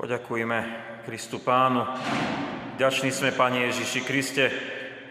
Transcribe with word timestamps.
Poďakujeme 0.00 0.58
Kristu 1.04 1.44
Pánu. 1.44 1.84
Ďační 2.80 3.12
sme, 3.12 3.36
Pane 3.36 3.68
Ježiši 3.68 4.00
Kriste, 4.00 4.48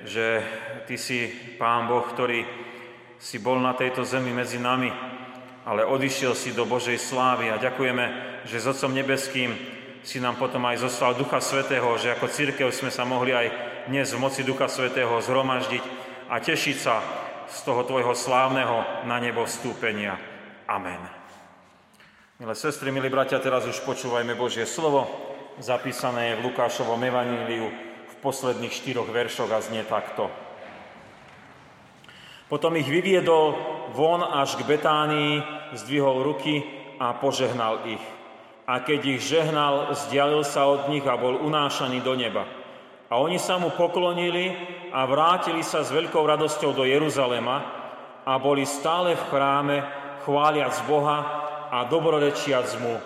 že 0.01 0.41
Ty 0.89 0.97
si 0.97 1.29
Pán 1.61 1.85
Boh, 1.85 2.01
ktorý 2.01 2.41
si 3.21 3.37
bol 3.37 3.61
na 3.61 3.77
tejto 3.77 4.01
zemi 4.01 4.33
medzi 4.33 4.57
nami, 4.57 4.89
ale 5.69 5.85
odišiel 5.85 6.33
si 6.33 6.57
do 6.57 6.65
Božej 6.65 6.97
slávy 6.97 7.53
a 7.53 7.61
ďakujeme, 7.61 8.05
že 8.49 8.57
s 8.57 8.65
Otcom 8.65 8.89
Nebeským 8.89 9.53
si 10.01 10.17
nám 10.17 10.41
potom 10.41 10.65
aj 10.65 10.81
zoslal 10.81 11.13
Ducha 11.13 11.37
Svetého, 11.37 11.85
že 12.01 12.09
ako 12.09 12.25
církev 12.25 12.73
sme 12.73 12.89
sa 12.89 13.05
mohli 13.05 13.29
aj 13.29 13.47
dnes 13.93 14.09
v 14.09 14.17
moci 14.25 14.41
Ducha 14.41 14.65
Svetého 14.65 15.21
zhromaždiť 15.21 15.85
a 16.33 16.41
tešiť 16.41 16.77
sa 16.81 16.97
z 17.45 17.61
toho 17.61 17.85
Tvojho 17.85 18.17
slávneho 18.17 19.05
na 19.05 19.21
nebo 19.21 19.45
vstúpenia. 19.45 20.17
Amen. 20.65 21.18
Milé 22.39 22.55
sestry, 22.55 22.87
milí 22.87 23.11
bratia, 23.11 23.35
teraz 23.43 23.67
už 23.67 23.83
počúvajme 23.83 24.31
Božie 24.31 24.63
slovo, 24.63 25.11
zapísané 25.59 26.39
v 26.39 26.47
Lukášovom 26.47 26.95
evaníliu 26.95 27.67
v 28.07 28.13
posledných 28.23 28.71
štyroch 28.71 29.11
veršoch 29.11 29.51
a 29.51 29.59
znie 29.59 29.83
takto. 29.83 30.31
Potom 32.47 32.79
ich 32.79 32.87
vyviedol 32.87 33.59
von 33.91 34.23
až 34.23 34.55
k 34.55 34.63
Betánii, 34.63 35.43
zdvihol 35.83 36.23
ruky 36.23 36.63
a 36.95 37.11
požehnal 37.11 37.83
ich. 37.91 38.05
A 38.71 38.87
keď 38.87 39.19
ich 39.19 39.27
žehnal, 39.27 39.91
zdialil 40.07 40.47
sa 40.47 40.63
od 40.63 40.87
nich 40.87 41.03
a 41.03 41.19
bol 41.19 41.43
unášaný 41.43 41.99
do 41.99 42.15
neba. 42.15 42.47
A 43.11 43.19
oni 43.19 43.35
sa 43.35 43.59
mu 43.59 43.75
poklonili 43.75 44.55
a 44.95 45.03
vrátili 45.03 45.59
sa 45.59 45.83
s 45.83 45.91
veľkou 45.91 46.23
radosťou 46.23 46.71
do 46.71 46.87
Jeruzalema 46.87 47.67
a 48.23 48.39
boli 48.39 48.63
stále 48.63 49.19
v 49.19 49.27
chráme, 49.27 49.83
chváliac 50.23 50.79
Boha 50.87 51.38
a 51.69 51.85
dobrorečiac 51.85 52.67
mu. 52.81 52.97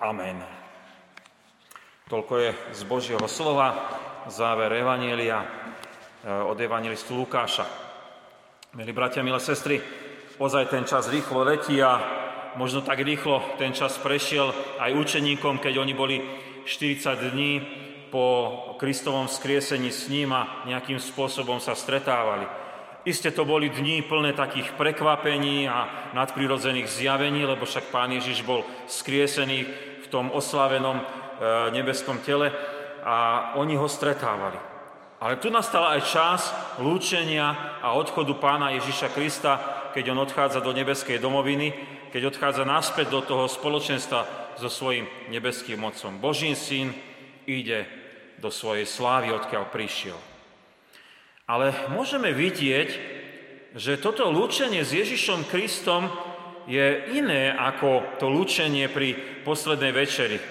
Amen. 0.00 0.44
Toľko 2.12 2.34
je 2.36 2.50
z 2.76 2.82
Božieho 2.84 3.24
slova, 3.24 3.72
záver 4.28 4.68
Evanielia 4.76 5.40
e, 5.40 5.48
od 6.28 6.60
Evangelistu 6.60 7.16
Lukáša. 7.16 7.64
Milí 8.76 8.92
bratia, 8.92 9.24
milé 9.24 9.40
sestry, 9.40 9.80
ozaj 10.36 10.68
ten 10.68 10.84
čas 10.84 11.08
rýchlo 11.08 11.40
letí 11.44 11.80
a 11.80 12.00
možno 12.60 12.84
tak 12.84 13.00
rýchlo 13.00 13.56
ten 13.56 13.72
čas 13.72 13.96
prešiel 13.96 14.52
aj 14.76 14.92
učeníkom, 14.92 15.56
keď 15.56 15.80
oni 15.80 15.94
boli 15.96 16.20
40 16.68 17.32
dní 17.32 17.52
po 18.12 18.52
Kristovom 18.76 19.24
skriesení 19.24 19.88
s 19.88 20.12
ním 20.12 20.36
a 20.36 20.68
nejakým 20.68 21.00
spôsobom 21.00 21.56
sa 21.64 21.72
stretávali. 21.72 22.61
Isté 23.02 23.34
to 23.34 23.42
boli 23.42 23.66
dní 23.66 24.06
plné 24.06 24.30
takých 24.32 24.78
prekvapení 24.78 25.66
a 25.66 26.10
nadprirodzených 26.14 26.86
zjavení, 26.86 27.42
lebo 27.42 27.66
však 27.66 27.90
Pán 27.90 28.14
Ježiš 28.14 28.46
bol 28.46 28.62
skriesený 28.86 29.66
v 30.02 30.06
tom 30.06 30.30
oslavenom 30.30 31.02
e, 31.02 31.04
nebeskom 31.74 32.22
tele 32.22 32.54
a 33.02 33.50
oni 33.58 33.74
ho 33.74 33.90
stretávali. 33.90 34.54
Ale 35.18 35.38
tu 35.42 35.50
nastal 35.50 35.86
aj 35.98 36.00
čas 36.06 36.40
lúčenia 36.78 37.78
a 37.82 37.94
odchodu 37.94 38.38
Pána 38.38 38.70
Ježiša 38.78 39.10
Krista, 39.10 39.52
keď 39.90 40.14
on 40.14 40.22
odchádza 40.22 40.62
do 40.62 40.70
nebeskej 40.70 41.18
domoviny, 41.18 41.74
keď 42.14 42.30
odchádza 42.30 42.62
naspäť 42.62 43.10
do 43.10 43.22
toho 43.22 43.50
spoločenstva 43.50 44.54
so 44.58 44.70
svojím 44.70 45.10
nebeským 45.30 45.78
mocom. 45.78 46.22
Boží 46.22 46.54
syn 46.54 46.94
ide 47.50 47.82
do 48.38 48.50
svojej 48.50 48.86
slávy, 48.86 49.34
odkiaľ 49.34 49.70
prišiel. 49.70 50.31
Ale 51.52 51.92
môžeme 51.92 52.32
vidieť, 52.32 52.88
že 53.76 54.00
toto 54.00 54.32
lúčenie 54.32 54.80
s 54.80 54.96
Ježišom 54.96 55.44
Kristom 55.52 56.08
je 56.64 57.12
iné 57.12 57.52
ako 57.52 58.16
to 58.16 58.32
lúčenie 58.32 58.88
pri 58.88 59.12
poslednej 59.44 59.92
večeri. 59.92 60.40
E, 60.40 60.44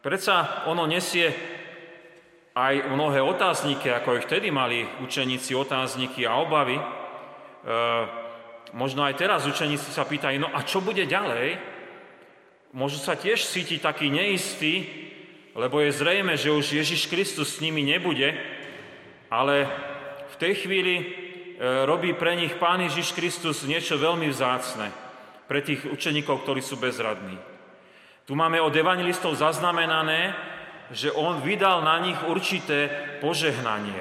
predsa 0.00 0.64
ono 0.64 0.88
nesie 0.88 1.28
aj 2.56 2.88
mnohé 2.88 3.20
otázniky, 3.20 3.92
ako 3.92 4.16
ich 4.16 4.24
vtedy 4.24 4.48
mali 4.48 4.88
učeníci 5.04 5.52
otázniky 5.52 6.24
a 6.24 6.40
obavy. 6.40 6.80
E, 6.80 6.84
možno 8.72 9.04
aj 9.04 9.20
teraz 9.20 9.44
učeníci 9.44 9.92
sa 9.92 10.08
pýtajú, 10.08 10.40
no 10.40 10.48
a 10.48 10.64
čo 10.64 10.80
bude 10.80 11.04
ďalej? 11.04 11.60
Môžu 12.72 12.96
sa 12.96 13.12
tiež 13.12 13.44
cítiť 13.44 13.84
taký 13.84 14.08
neistý, 14.08 14.88
lebo 15.52 15.84
je 15.84 15.92
zrejme, 15.94 16.32
že 16.34 16.48
už 16.48 16.80
Ježiš 16.80 17.12
Kristus 17.12 17.58
s 17.58 17.62
nimi 17.62 17.84
nebude, 17.84 18.53
ale 19.30 19.68
v 20.34 20.36
tej 20.40 20.66
chvíli 20.66 20.94
e, 20.98 21.04
robí 21.86 22.12
pre 22.16 22.34
nich 22.34 22.54
Pán 22.58 22.82
Ježiš 22.82 23.14
Kristus 23.14 23.62
niečo 23.68 24.00
veľmi 24.00 24.26
vzácne 24.30 24.90
pre 25.46 25.60
tých 25.60 25.86
učeníkov, 25.86 26.42
ktorí 26.42 26.64
sú 26.64 26.80
bezradní. 26.80 27.36
Tu 28.24 28.32
máme 28.32 28.56
od 28.60 28.72
evangelistov 28.72 29.36
zaznamenané, 29.36 30.32
že 30.92 31.12
on 31.12 31.44
vydal 31.44 31.84
na 31.84 32.00
nich 32.00 32.16
určité 32.24 32.88
požehnanie. 33.20 34.00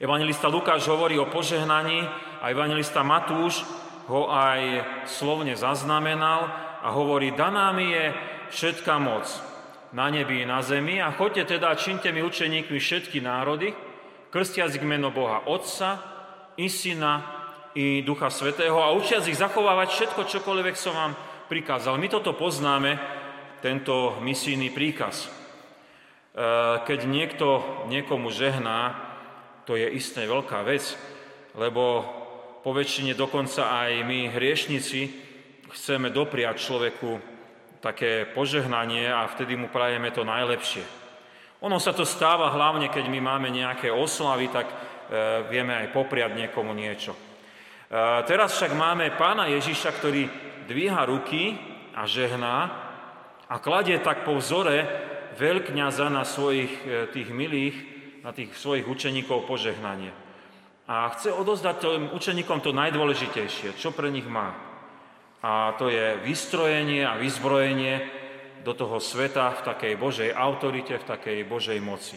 Evangelista 0.00 0.52
Lukáš 0.52 0.84
hovorí 0.90 1.16
o 1.16 1.30
požehnaní 1.30 2.04
a 2.42 2.52
evangelista 2.52 3.00
Matúš 3.00 3.64
ho 4.04 4.28
aj 4.28 4.84
slovne 5.08 5.56
zaznamenal 5.56 6.44
a 6.84 6.92
hovorí, 6.92 7.32
daná 7.32 7.72
mi 7.72 7.88
je 7.88 8.12
všetká 8.52 9.00
moc 9.00 9.53
na 9.94 10.10
nebi 10.10 10.42
i 10.42 10.46
na 10.46 10.58
zemi 10.58 10.98
a 10.98 11.14
choďte 11.14 11.54
teda 11.54 11.70
a 11.70 11.78
činte 11.78 12.10
mi 12.10 12.18
učeníkmi 12.26 12.78
všetky 12.82 13.22
národy, 13.22 13.70
krstiac 14.34 14.74
ich 14.74 14.82
meno 14.82 15.14
Boha 15.14 15.46
Otca, 15.46 16.02
i 16.58 16.66
Syna, 16.66 17.22
i 17.74 18.02
Ducha 18.02 18.30
Svetého 18.30 18.78
a 18.82 18.94
učiac 18.94 19.26
ich 19.26 19.38
zachovávať 19.38 19.88
všetko, 19.90 20.30
čokoľvek 20.30 20.74
som 20.74 20.94
vám 20.94 21.12
prikázal. 21.46 21.98
My 21.98 22.10
toto 22.10 22.34
poznáme, 22.34 22.98
tento 23.62 24.18
misijný 24.22 24.70
príkaz. 24.70 25.26
E, 25.26 25.28
keď 26.86 27.00
niekto 27.06 27.46
niekomu 27.90 28.30
žehná, 28.30 28.94
to 29.66 29.74
je 29.74 29.86
isté 29.94 30.26
veľká 30.26 30.62
vec, 30.66 30.94
lebo 31.54 32.04
po 32.62 32.70
väčšine 32.74 33.14
dokonca 33.14 33.70
aj 33.70 34.06
my 34.06 34.30
hriešnici 34.30 35.00
chceme 35.74 36.14
dopriať 36.14 36.60
človeku 36.60 37.33
také 37.84 38.24
požehnanie 38.24 39.12
a 39.12 39.28
vtedy 39.28 39.60
mu 39.60 39.68
prajeme 39.68 40.08
to 40.08 40.24
najlepšie. 40.24 40.80
Ono 41.60 41.76
sa 41.76 41.92
to 41.92 42.08
stáva 42.08 42.48
hlavne, 42.48 42.88
keď 42.88 43.12
my 43.12 43.20
máme 43.20 43.52
nejaké 43.52 43.92
oslavy, 43.92 44.48
tak 44.48 44.64
e, 44.68 44.74
vieme 45.52 45.76
aj 45.76 45.92
popriať 45.92 46.32
niekomu 46.32 46.72
niečo. 46.72 47.12
E, 47.12 47.20
teraz 48.24 48.56
však 48.56 48.72
máme 48.72 49.12
pána 49.20 49.52
Ježiša, 49.52 49.92
ktorý 50.00 50.28
dvíha 50.64 51.04
ruky 51.04 51.60
a 51.92 52.08
žehná 52.08 52.72
a 53.52 53.60
kladie 53.60 54.00
tak 54.00 54.24
po 54.24 54.40
vzore 54.40 54.88
veľkňaza 55.36 56.08
na 56.08 56.24
svojich 56.24 56.72
e, 56.84 56.88
tých 57.12 57.28
milých, 57.28 57.76
na 58.24 58.32
tých 58.32 58.56
svojich 58.56 58.88
učeníkov 58.88 59.44
požehnanie. 59.44 60.12
A 60.88 61.08
chce 61.16 61.32
odozdať 61.32 61.76
tým 61.80 62.12
učeníkom 62.12 62.60
to 62.60 62.72
najdôležitejšie, 62.76 63.76
čo 63.76 63.92
pre 63.92 64.08
nich 64.08 64.24
má 64.24 64.73
a 65.44 65.76
to 65.76 65.92
je 65.92 66.24
vystrojenie 66.24 67.04
a 67.04 67.20
vyzbrojenie 67.20 68.00
do 68.64 68.72
toho 68.72 68.96
sveta 68.96 69.52
v 69.52 69.64
takej 69.68 69.92
Božej 70.00 70.30
autorite, 70.32 70.96
v 70.96 71.04
takej 71.04 71.38
Božej 71.44 71.76
moci. 71.84 72.16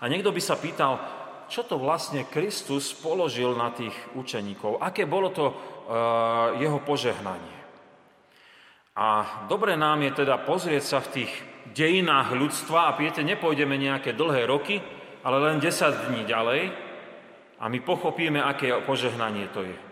A 0.00 0.08
niekto 0.08 0.32
by 0.32 0.40
sa 0.40 0.56
pýtal, 0.56 0.96
čo 1.52 1.68
to 1.68 1.76
vlastne 1.76 2.24
Kristus 2.24 2.96
položil 2.96 3.52
na 3.52 3.68
tých 3.68 3.92
učeníkov, 4.16 4.80
aké 4.80 5.04
bolo 5.04 5.28
to 5.28 5.52
uh, 5.52 6.56
jeho 6.56 6.80
požehnanie. 6.80 7.60
A 8.96 9.44
dobre 9.44 9.76
nám 9.76 10.00
je 10.08 10.24
teda 10.24 10.40
pozrieť 10.40 10.84
sa 10.88 10.98
v 11.04 11.20
tých 11.20 11.32
dejinách 11.76 12.32
ľudstva 12.32 12.88
a 12.88 12.96
viete, 12.96 13.20
nepôjdeme 13.20 13.76
nejaké 13.76 14.16
dlhé 14.16 14.48
roky, 14.48 14.80
ale 15.20 15.36
len 15.36 15.60
10 15.60 16.08
dní 16.08 16.24
ďalej 16.24 16.72
a 17.60 17.64
my 17.68 17.78
pochopíme, 17.84 18.40
aké 18.40 18.72
požehnanie 18.88 19.52
to 19.52 19.68
je. 19.68 19.91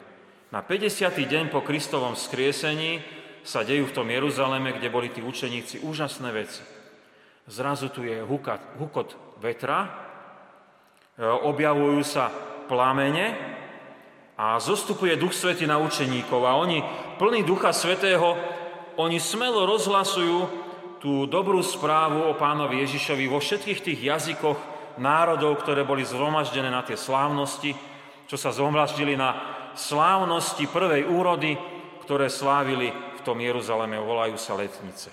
Na 0.50 0.66
50. 0.66 1.14
deň 1.14 1.46
po 1.46 1.62
Kristovom 1.62 2.18
skriesení 2.18 2.98
sa 3.46 3.62
dejú 3.62 3.86
v 3.86 3.94
tom 3.94 4.10
Jeruzaleme, 4.10 4.74
kde 4.74 4.90
boli 4.90 5.06
tí 5.06 5.22
učeníci, 5.22 5.86
úžasné 5.86 6.26
veci. 6.34 6.58
Zrazu 7.46 7.86
tu 7.94 8.02
je 8.02 8.18
hukat, 8.18 8.58
hukot 8.74 9.14
vetra, 9.38 9.86
e, 9.86 9.90
objavujú 11.22 12.02
sa 12.02 12.34
plamene 12.66 13.30
a 14.34 14.58
zostupuje 14.58 15.14
Duch 15.14 15.38
Svety 15.38 15.70
na 15.70 15.78
učeníkov 15.78 16.42
a 16.42 16.58
oni, 16.58 16.82
plní 17.14 17.46
Ducha 17.46 17.70
Svetého, 17.70 18.34
oni 18.98 19.22
smelo 19.22 19.70
rozhlasujú 19.70 20.50
tú 20.98 21.30
dobrú 21.30 21.62
správu 21.62 22.26
o 22.26 22.34
pánovi 22.34 22.82
Ježišovi 22.82 23.30
vo 23.30 23.38
všetkých 23.38 23.86
tých 23.86 24.00
jazykoch 24.02 24.58
národov, 24.98 25.62
ktoré 25.62 25.86
boli 25.86 26.02
zhromaždené 26.02 26.74
na 26.74 26.82
tie 26.82 26.98
slávnosti, 26.98 27.70
čo 28.26 28.34
sa 28.34 28.50
zhromaždili 28.50 29.14
na 29.14 29.59
slávnosti 29.80 30.68
prvej 30.68 31.08
úrody, 31.08 31.56
ktoré 32.04 32.28
slávili 32.28 32.92
v 32.92 33.20
tom 33.24 33.40
Jeruzaleme, 33.40 33.96
volajú 33.96 34.36
sa 34.36 34.56
letnice. 34.56 35.08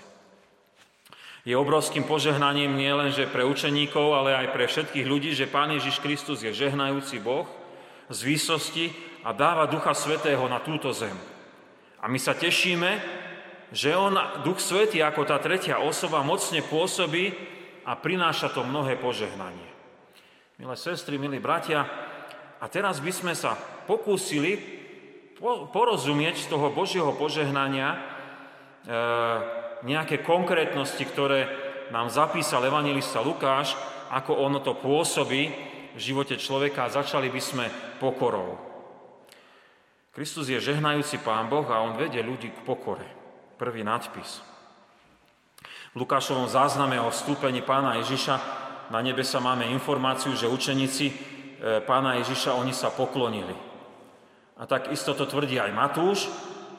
Je 1.48 1.56
obrovským 1.56 2.04
požehnaním 2.04 2.76
nie 2.76 2.92
len 2.92 3.08
že 3.08 3.24
pre 3.24 3.40
učeníkov, 3.40 4.12
ale 4.12 4.36
aj 4.36 4.52
pre 4.52 4.68
všetkých 4.68 5.08
ľudí, 5.08 5.32
že 5.32 5.48
Pán 5.48 5.72
Ježiš 5.72 6.04
Kristus 6.04 6.44
je 6.44 6.52
žehnajúci 6.52 7.24
Boh 7.24 7.48
z 8.12 8.18
výsosti 8.28 8.92
a 9.24 9.32
dáva 9.32 9.64
Ducha 9.64 9.96
Svetého 9.96 10.44
na 10.44 10.60
túto 10.60 10.92
zem. 10.92 11.16
A 11.98 12.06
my 12.06 12.20
sa 12.20 12.36
tešíme, 12.36 13.00
že 13.72 13.96
on, 13.96 14.16
Duch 14.44 14.60
Svetý, 14.60 15.00
ako 15.00 15.24
tá 15.24 15.40
tretia 15.40 15.80
osoba, 15.80 16.20
mocne 16.20 16.60
pôsobí 16.60 17.32
a 17.88 17.96
prináša 17.96 18.52
to 18.52 18.64
mnohé 18.64 19.00
požehnanie. 19.00 19.68
Milé 20.60 20.76
sestry, 20.76 21.16
milí 21.16 21.40
bratia, 21.40 21.88
a 22.58 22.64
teraz 22.66 22.98
by 22.98 23.12
sme 23.14 23.34
sa 23.38 23.54
pokúsili 23.86 24.58
porozumieť 25.70 26.46
z 26.46 26.46
toho 26.50 26.74
Božieho 26.74 27.14
požehnania 27.14 27.94
e, 27.94 27.98
nejaké 29.86 30.26
konkrétnosti, 30.26 31.06
ktoré 31.06 31.46
nám 31.94 32.10
zapísal 32.10 32.66
evangelista 32.66 33.22
Lukáš, 33.22 33.78
ako 34.10 34.34
ono 34.34 34.58
to 34.58 34.74
pôsobí 34.74 35.42
v 35.94 36.00
živote 36.00 36.34
človeka 36.34 36.86
a 36.86 36.94
začali 36.94 37.30
by 37.30 37.40
sme 37.40 37.66
pokorou. 38.02 38.58
Kristus 40.10 40.50
je 40.50 40.58
žehnajúci 40.58 41.22
Pán 41.22 41.46
Boh 41.46 41.66
a 41.70 41.78
On 41.78 41.94
vedie 41.94 42.18
ľudí 42.26 42.50
k 42.50 42.64
pokore. 42.66 43.06
Prvý 43.54 43.86
nadpis. 43.86 44.42
V 45.94 45.96
Lukášovom 46.02 46.50
zázname 46.50 46.98
o 46.98 47.10
vstúpení 47.14 47.62
Pána 47.62 48.02
Ježiša 48.02 48.34
na 48.90 48.98
nebesa 48.98 49.38
máme 49.38 49.70
informáciu, 49.70 50.34
že 50.34 50.50
učeníci 50.50 51.37
Pána 51.58 52.22
Ježiša, 52.22 52.54
oni 52.54 52.70
sa 52.70 52.94
poklonili. 52.94 53.68
A 54.58 54.66
tak 54.66 54.90
isto 54.90 55.14
to 55.14 55.26
tvrdí 55.26 55.58
aj 55.58 55.70
Matúš, 55.70 56.26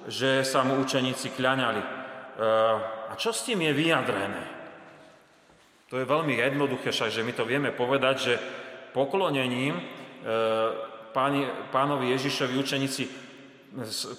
že 0.07 0.43
sa 0.43 0.67
mu 0.67 0.79
učeníci 0.83 1.31
kľaňali. 1.35 1.79
E, 1.79 1.87
a 3.07 3.13
čo 3.15 3.31
s 3.31 3.47
tým 3.47 3.63
je 3.63 3.71
vyjadrené? 3.71 4.43
To 5.87 5.95
je 5.95 6.05
veľmi 6.05 6.35
jednoduché, 6.35 6.91
však, 6.91 7.11
že 7.11 7.25
my 7.25 7.31
to 7.31 7.47
vieme 7.47 7.71
povedať, 7.71 8.15
že 8.19 8.33
poklonením 8.91 9.79
e, 9.79 9.83
páni, 11.15 11.47
pánovi 11.71 12.11
Ježišovi 12.19 12.55
učeníci 12.59 13.03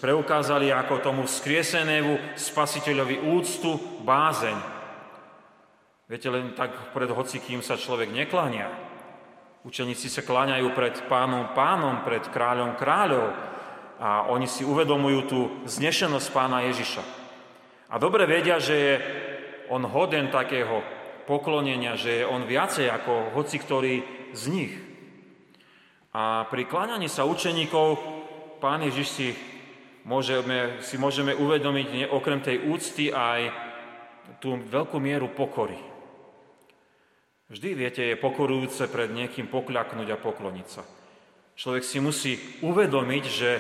preukázali 0.01 0.73
ako 0.73 1.05
tomu 1.05 1.23
skriesenému 1.29 2.39
spasiteľovi 2.39 3.29
úctu, 3.29 3.77
bázeň. 4.07 4.57
Viete, 6.09 6.29
len 6.33 6.57
tak 6.57 6.95
pred 6.97 7.11
hocikým 7.12 7.61
sa 7.61 7.79
človek 7.79 8.11
neklania. 8.11 8.89
Učeníci 9.61 10.09
sa 10.09 10.25
kláňajú 10.25 10.73
pred 10.73 10.97
pánom 11.05 11.53
pánom, 11.53 12.01
pred 12.01 12.25
kráľom 12.33 12.81
kráľov 12.81 13.29
a 14.01 14.33
oni 14.33 14.49
si 14.49 14.65
uvedomujú 14.65 15.21
tú 15.29 15.41
znešenosť 15.69 16.33
pána 16.33 16.65
Ježiša. 16.73 17.05
A 17.93 18.01
dobre 18.01 18.25
vedia, 18.25 18.57
že 18.57 18.73
je 18.73 18.95
on 19.69 19.85
hoden 19.85 20.33
takého 20.33 20.81
poklonenia, 21.29 22.01
že 22.01 22.25
je 22.25 22.25
on 22.25 22.49
viacej 22.49 22.89
ako 22.89 23.37
hoci 23.37 23.61
ktorý 23.61 23.95
z 24.33 24.43
nich. 24.49 24.73
A 26.17 26.49
pri 26.49 26.65
kláňaní 26.65 27.12
sa 27.12 27.29
učeníkov 27.29 28.01
Pán 28.65 28.81
Ježiš 28.81 29.09
si 29.12 29.29
môžeme, 30.09 30.81
si 30.81 30.97
môžeme 30.97 31.37
uvedomiť 31.37 32.09
okrem 32.09 32.41
tej 32.41 32.65
úcty 32.65 33.12
aj 33.12 33.53
tú 34.41 34.57
veľkú 34.57 34.97
mieru 34.97 35.29
pokory. 35.33 35.89
Vždy, 37.50 37.75
viete, 37.75 38.02
je 38.06 38.14
pokorujúce 38.14 38.87
pred 38.87 39.11
niekým 39.11 39.50
pokľaknúť 39.50 40.08
a 40.14 40.23
pokloniť 40.23 40.67
sa. 40.70 40.87
Človek 41.58 41.82
si 41.82 41.99
musí 41.99 42.32
uvedomiť, 42.62 43.25
že 43.26 43.50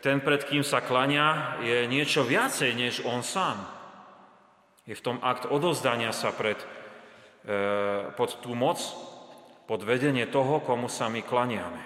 ten, 0.00 0.18
pred 0.24 0.40
kým 0.42 0.64
sa 0.64 0.80
klania, 0.80 1.60
je 1.60 1.84
niečo 1.86 2.24
viacej, 2.24 2.72
než 2.72 3.04
on 3.04 3.20
sám. 3.20 3.60
Je 4.88 4.96
v 4.96 5.04
tom 5.04 5.20
akt 5.20 5.46
odozdania 5.46 6.10
sa 6.10 6.32
pred, 6.32 6.56
e, 7.44 8.10
pod 8.16 8.40
tú 8.40 8.56
moc, 8.56 8.80
pod 9.68 9.84
vedenie 9.84 10.24
toho, 10.26 10.64
komu 10.64 10.88
sa 10.88 11.06
my 11.06 11.20
klaniame. 11.22 11.84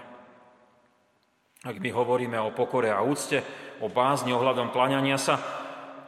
Ak 1.67 1.77
my 1.83 1.91
hovoríme 1.91 2.39
o 2.39 2.55
pokore 2.55 2.89
a 2.95 3.03
úcte, 3.03 3.43
o 3.83 3.91
bázni 3.91 4.31
ohľadom 4.31 4.71
klaňania 4.71 5.19
sa, 5.19 5.43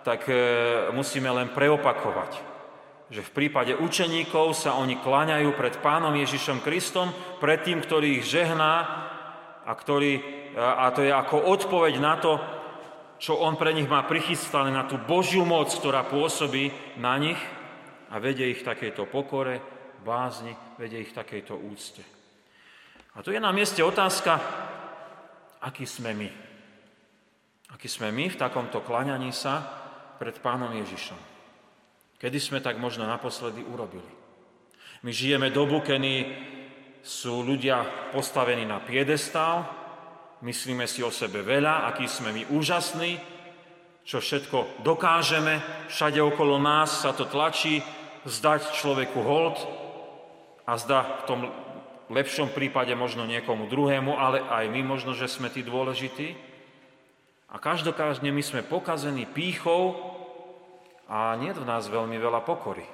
tak 0.07 0.31
e, 0.31 0.39
musíme 0.95 1.29
len 1.29 1.51
preopakovať, 1.53 2.39
že 3.09 3.25
v 3.25 3.35
prípade 3.35 3.73
učeníkov 3.73 4.53
sa 4.53 4.77
oni 4.77 5.01
kláňajú 5.01 5.57
pred 5.57 5.81
Pánom 5.81 6.13
Ježišom 6.13 6.61
Kristom, 6.61 7.09
pred 7.41 7.65
tým, 7.65 7.81
ktorý 7.81 8.21
ich 8.21 8.29
žehná 8.29 8.85
a, 9.65 9.73
ktorý, 9.73 10.21
a 10.57 10.93
to 10.93 11.01
je 11.05 11.13
ako 11.13 11.49
odpoveď 11.57 11.95
na 12.01 12.15
to, 12.21 12.37
čo 13.19 13.41
on 13.41 13.57
pre 13.57 13.73
nich 13.73 13.89
má 13.89 14.05
prichystané, 14.05 14.71
na 14.71 14.85
tú 14.85 15.01
Božiu 15.01 15.43
moc, 15.43 15.73
ktorá 15.73 16.07
pôsobí 16.07 16.71
na 17.01 17.17
nich 17.17 17.41
a 18.13 18.21
vedie 18.21 18.53
ich 18.53 18.63
takejto 18.63 19.09
pokore, 19.09 19.59
bázni, 20.05 20.55
vedie 20.77 21.03
ich 21.03 21.17
takejto 21.17 21.57
úcte. 21.57 22.05
A 23.17 23.25
tu 23.25 23.35
je 23.35 23.41
na 23.43 23.51
mieste 23.51 23.83
otázka, 23.83 24.39
aký 25.65 25.89
sme 25.89 26.15
my. 26.15 26.31
Aký 27.75 27.91
sme 27.91 28.15
my 28.15 28.31
v 28.31 28.41
takomto 28.41 28.85
klaňaní 28.85 29.35
sa 29.35 29.65
pred 30.21 30.39
Pánom 30.39 30.71
Ježišom. 30.71 31.38
Kedy 32.19 32.39
sme 32.43 32.59
tak 32.59 32.83
možno 32.83 33.07
naposledy 33.07 33.63
urobili. 33.63 34.11
My 35.07 35.15
žijeme 35.15 35.55
dobu, 35.55 35.79
kedy 35.79 36.27
sú 36.99 37.47
ľudia 37.47 38.11
postavení 38.11 38.67
na 38.67 38.83
piedestál, 38.83 39.63
myslíme 40.43 40.91
si 40.91 41.07
o 41.07 41.15
sebe 41.15 41.47
veľa, 41.47 41.87
aký 41.87 42.11
sme 42.11 42.35
my 42.35 42.43
úžasní, 42.51 43.15
čo 44.03 44.19
všetko 44.19 44.83
dokážeme, 44.83 45.63
všade 45.87 46.19
okolo 46.19 46.59
nás 46.59 47.07
sa 47.07 47.15
to 47.15 47.31
tlačí, 47.31 47.79
zdať 48.27 48.75
človeku 48.75 49.23
hold, 49.23 49.57
a 50.69 50.77
zda 50.77 51.01
v 51.01 51.23
tom 51.25 51.41
lepšom 52.13 52.53
prípade 52.53 52.93
možno 52.93 53.25
niekomu 53.25 53.73
druhému, 53.73 54.21
ale 54.21 54.45
aj 54.45 54.69
my 54.69 54.85
možno, 54.85 55.17
že 55.17 55.25
sme 55.25 55.49
tí 55.49 55.65
dôležití. 55.65 56.37
A 57.49 57.57
každokázne 57.57 58.29
my 58.29 58.45
sme 58.45 58.61
pokazení 58.61 59.25
pýchou 59.25 59.97
a 61.09 61.33
nie 61.41 61.57
v 61.57 61.65
nás 61.65 61.89
veľmi 61.89 62.21
veľa 62.21 62.45
pokory. 62.45 62.85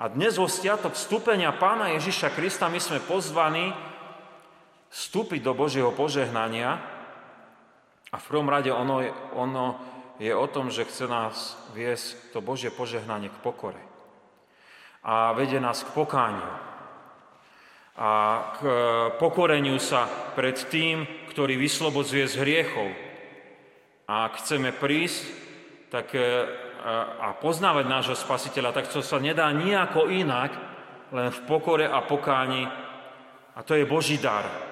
A 0.00 0.08
dnes 0.08 0.40
vo 0.40 0.48
stiatok 0.48 0.96
vstúpenia 0.96 1.52
Pána 1.52 1.92
Ježiša 1.92 2.32
Krista 2.32 2.72
my 2.72 2.80
sme 2.80 3.04
pozvaní 3.04 3.76
vstúpiť 4.88 5.44
do 5.44 5.52
Božieho 5.52 5.92
požehnania 5.92 6.80
a 8.08 8.16
v 8.16 8.24
prvom 8.24 8.48
rade 8.48 8.72
ono, 8.72 9.04
ono 9.36 9.66
je 10.16 10.32
o 10.32 10.46
tom, 10.48 10.72
že 10.72 10.88
chce 10.88 11.04
nás 11.04 11.60
viesť 11.76 12.32
to 12.32 12.40
Božie 12.40 12.72
požehnanie 12.72 13.28
k 13.28 13.42
pokore. 13.44 13.80
A 15.04 15.36
vedie 15.36 15.60
nás 15.60 15.84
k 15.84 15.92
pokániu 15.92 16.70
a 18.00 18.12
k 18.56 18.58
e, 18.64 18.72
pokoreniu 19.20 19.76
sa 19.76 20.08
pred 20.32 20.56
tým, 20.72 21.04
ktorý 21.28 21.60
vyslobodzuje 21.60 22.24
z 22.32 22.34
hriechov. 22.40 22.88
A 24.08 24.24
ak 24.24 24.40
chceme 24.40 24.72
prísť 24.72 25.20
tak, 25.92 26.16
e, 26.16 26.48
a 27.20 27.36
poznávať 27.36 27.84
nášho 27.84 28.16
spasiteľa, 28.16 28.72
tak 28.72 28.88
to 28.88 29.04
sa 29.04 29.20
nedá 29.20 29.52
nejako 29.52 30.08
inak, 30.08 30.50
len 31.12 31.28
v 31.28 31.40
pokore 31.44 31.84
a 31.84 32.00
pokáni. 32.00 32.64
A 33.54 33.60
to 33.66 33.76
je 33.76 33.84
Boží 33.84 34.16
dar 34.16 34.70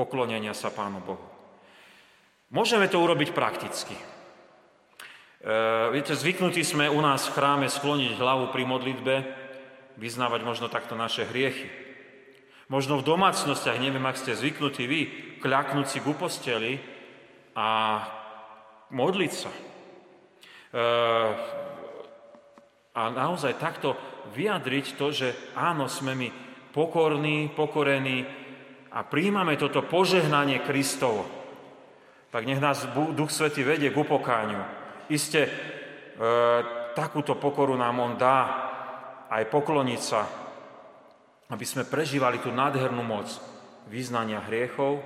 poklonenia 0.00 0.56
sa 0.56 0.72
Pánu 0.72 1.04
Bohu. 1.04 1.28
Môžeme 2.50 2.88
to 2.88 2.98
urobiť 3.04 3.36
prakticky. 3.36 3.92
E, 3.92 4.04
viete, 5.92 6.16
zvyknutí 6.16 6.64
sme 6.64 6.88
u 6.88 6.98
nás 7.04 7.28
v 7.28 7.36
chráme 7.36 7.68
skloniť 7.68 8.16
hlavu 8.16 8.48
pri 8.48 8.64
modlitbe, 8.64 9.14
vyznávať 10.00 10.40
možno 10.42 10.66
takto 10.72 10.96
naše 10.96 11.28
hriechy. 11.28 11.68
Možno 12.72 12.96
v 12.96 13.06
domácnostiach, 13.06 13.76
neviem, 13.76 14.02
ak 14.08 14.16
ste 14.16 14.32
zvyknutí 14.32 14.84
vy, 14.88 15.00
kľaknúť 15.44 15.86
si 15.90 15.98
ku 16.00 16.16
posteli 16.16 16.80
a 17.52 18.00
modliť 18.88 19.32
sa. 19.36 19.50
E, 20.70 20.84
a 22.90 23.02
naozaj 23.10 23.58
takto 23.58 23.94
vyjadriť 24.34 24.86
to, 24.94 25.06
že 25.10 25.28
áno, 25.58 25.90
sme 25.90 26.14
my 26.14 26.28
pokorní, 26.70 27.50
pokorení 27.50 28.26
a 28.90 29.02
príjmame 29.06 29.58
toto 29.58 29.86
požehnanie 29.86 30.62
Kristovo. 30.62 31.26
Tak 32.30 32.46
nech 32.46 32.62
nás 32.62 32.86
Duch 32.94 33.34
Svety 33.34 33.66
vedie 33.66 33.90
k 33.90 34.00
upokáňu. 34.00 34.62
Isté, 35.10 35.46
e, 35.46 35.50
takúto 36.94 37.38
pokoru 37.38 37.74
nám 37.74 37.96
On 37.98 38.14
dá 38.14 38.38
aj 39.30 39.46
pokloniť 39.46 40.00
sa 40.02 40.22
aby 41.50 41.66
sme 41.66 41.86
prežívali 41.86 42.38
tú 42.38 42.54
nádhernú 42.54 43.02
moc 43.02 43.26
význania 43.90 44.38
hriechov 44.46 45.02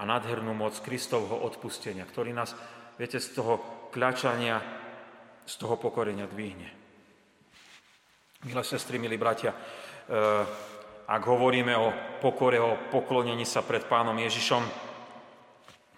a 0.00 0.02
nádhernú 0.08 0.56
moc 0.56 0.72
Kristovho 0.80 1.44
odpustenia, 1.44 2.08
ktorý 2.08 2.32
nás, 2.32 2.56
viete, 2.96 3.20
z 3.20 3.36
toho 3.36 3.60
kľačania, 3.92 4.58
z 5.44 5.54
toho 5.60 5.76
pokorenia 5.76 6.24
dvihne. 6.24 6.68
Milé 8.44 8.62
sestry, 8.64 9.00
milí 9.00 9.16
bratia, 9.16 9.52
e, 9.52 9.58
ak 11.08 11.22
hovoríme 11.24 11.72
o 11.76 11.92
pokore, 12.20 12.60
o 12.60 12.76
poklonení 12.88 13.44
sa 13.44 13.64
pred 13.64 13.84
pánom 13.88 14.16
Ježišom, 14.16 14.64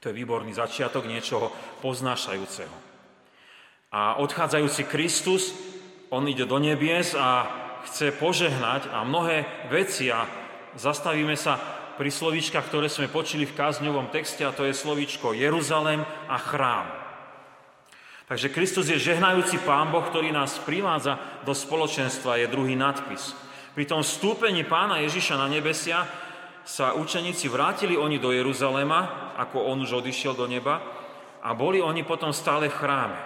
to 0.02 0.10
je 0.10 0.14
výborný 0.14 0.54
začiatok 0.54 1.06
niečoho 1.06 1.50
poznášajúceho. 1.82 2.76
A 3.90 4.18
odchádzajúci 4.22 4.82
Kristus, 4.86 5.54
on 6.10 6.26
ide 6.30 6.46
do 6.46 6.58
nebies 6.58 7.14
a 7.18 7.46
chce 7.86 8.14
požehnať 8.14 8.90
a 8.90 9.02
mnohé 9.06 9.66
veci 9.70 10.10
a 10.10 10.26
zastavíme 10.74 11.34
sa 11.38 11.58
pri 11.96 12.10
slovíčkach, 12.12 12.66
ktoré 12.66 12.90
sme 12.92 13.10
počuli 13.10 13.48
v 13.48 13.56
kázňovom 13.56 14.12
texte 14.12 14.44
a 14.44 14.54
to 14.54 14.66
je 14.68 14.74
slovíčko 14.76 15.32
Jeruzalem 15.32 16.04
a 16.28 16.36
chrám. 16.38 17.05
Takže 18.26 18.50
Kristus 18.50 18.90
je 18.90 18.99
žehnajúci 18.99 19.62
Pán 19.62 19.95
Boh, 19.95 20.02
ktorý 20.02 20.35
nás 20.35 20.59
privádza 20.59 21.14
do 21.47 21.54
spoločenstva, 21.54 22.42
je 22.42 22.50
druhý 22.50 22.75
nadpis. 22.75 23.38
Pri 23.71 23.87
tom 23.87 24.02
vstúpení 24.02 24.66
pána 24.66 24.99
Ježiša 24.99 25.38
na 25.38 25.47
nebesia 25.47 26.02
sa 26.66 26.99
učeníci 26.99 27.47
vrátili 27.47 27.95
oni 27.95 28.18
do 28.18 28.35
Jeruzalema, 28.35 29.30
ako 29.38 29.71
on 29.71 29.87
už 29.87 30.02
odišiel 30.02 30.35
do 30.35 30.50
neba, 30.50 30.83
a 31.38 31.54
boli 31.54 31.78
oni 31.78 32.02
potom 32.02 32.35
stále 32.35 32.66
v 32.66 32.75
chráme. 32.75 33.21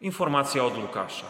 Informácia 0.00 0.64
od 0.64 0.80
Lukáša. 0.80 1.28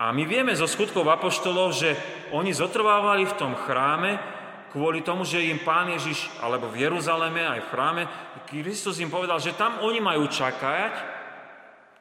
A 0.00 0.16
my 0.16 0.24
vieme 0.24 0.56
zo 0.56 0.64
skutkov 0.64 1.04
apoštolov, 1.04 1.76
že 1.76 1.92
oni 2.32 2.56
zotrvávali 2.56 3.28
v 3.28 3.36
tom 3.36 3.52
chráme 3.52 4.39
kvôli 4.70 5.02
tomu, 5.02 5.26
že 5.26 5.42
im 5.42 5.60
pán 5.62 5.90
Ježiš, 5.90 6.30
alebo 6.38 6.70
v 6.70 6.86
Jeruzaleme, 6.86 7.42
aj 7.42 7.60
v 7.66 7.70
chráme, 7.70 8.02
Kristus 8.50 8.98
im 8.98 9.10
povedal, 9.10 9.38
že 9.38 9.54
tam 9.54 9.82
oni 9.82 10.02
majú 10.02 10.26
čakať, 10.26 10.92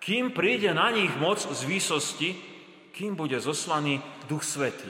kým 0.01 0.31
príde 0.31 0.73
na 0.73 0.89
nich 0.89 1.11
moc 1.21 1.37
z 1.37 1.61
výsosti, 1.65 2.29
kým 2.93 3.13
bude 3.13 3.37
zoslaný 3.37 4.01
Duch 4.25 4.41
Svetý. 4.41 4.89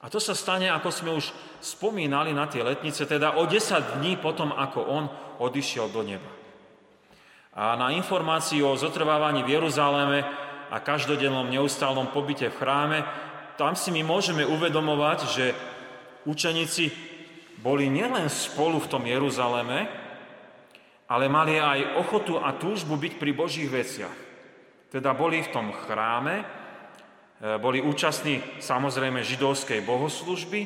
A 0.00 0.08
to 0.08 0.16
sa 0.16 0.32
stane, 0.32 0.70
ako 0.72 0.88
sme 0.88 1.10
už 1.12 1.28
spomínali 1.60 2.32
na 2.32 2.48
tie 2.48 2.64
letnice, 2.64 3.04
teda 3.04 3.36
o 3.36 3.44
10 3.44 4.00
dní 4.00 4.16
potom, 4.16 4.54
ako 4.54 4.80
on 4.80 5.04
odišiel 5.42 5.92
do 5.92 6.00
neba. 6.00 6.30
A 7.52 7.76
na 7.76 7.92
informáciu 7.92 8.64
o 8.64 8.78
zotrvávaní 8.78 9.44
v 9.44 9.60
Jeruzaleme 9.60 10.24
a 10.70 10.76
každodennom 10.80 11.50
neustálom 11.50 12.08
pobyte 12.14 12.48
v 12.48 12.56
chráme, 12.56 12.98
tam 13.60 13.76
si 13.76 13.92
my 13.92 14.00
môžeme 14.00 14.46
uvedomovať, 14.48 15.18
že 15.28 15.52
učeníci 16.24 16.90
boli 17.60 17.92
nielen 17.92 18.28
spolu 18.32 18.80
v 18.80 18.90
tom 18.90 19.04
Jeruzaleme, 19.04 19.88
ale 21.10 21.24
mali 21.28 21.60
aj 21.60 22.00
ochotu 22.00 22.40
a 22.40 22.56
túžbu 22.56 22.96
byť 22.96 23.12
pri 23.20 23.32
Božích 23.36 23.68
veciach. 23.68 24.16
Teda 24.90 25.12
boli 25.12 25.42
v 25.44 25.52
tom 25.52 25.70
chráme, 25.74 26.40
e, 26.40 26.44
boli 27.58 27.82
účastní 27.84 28.40
samozrejme 28.62 29.22
židovskej 29.22 29.84
bohoslužby, 29.84 30.60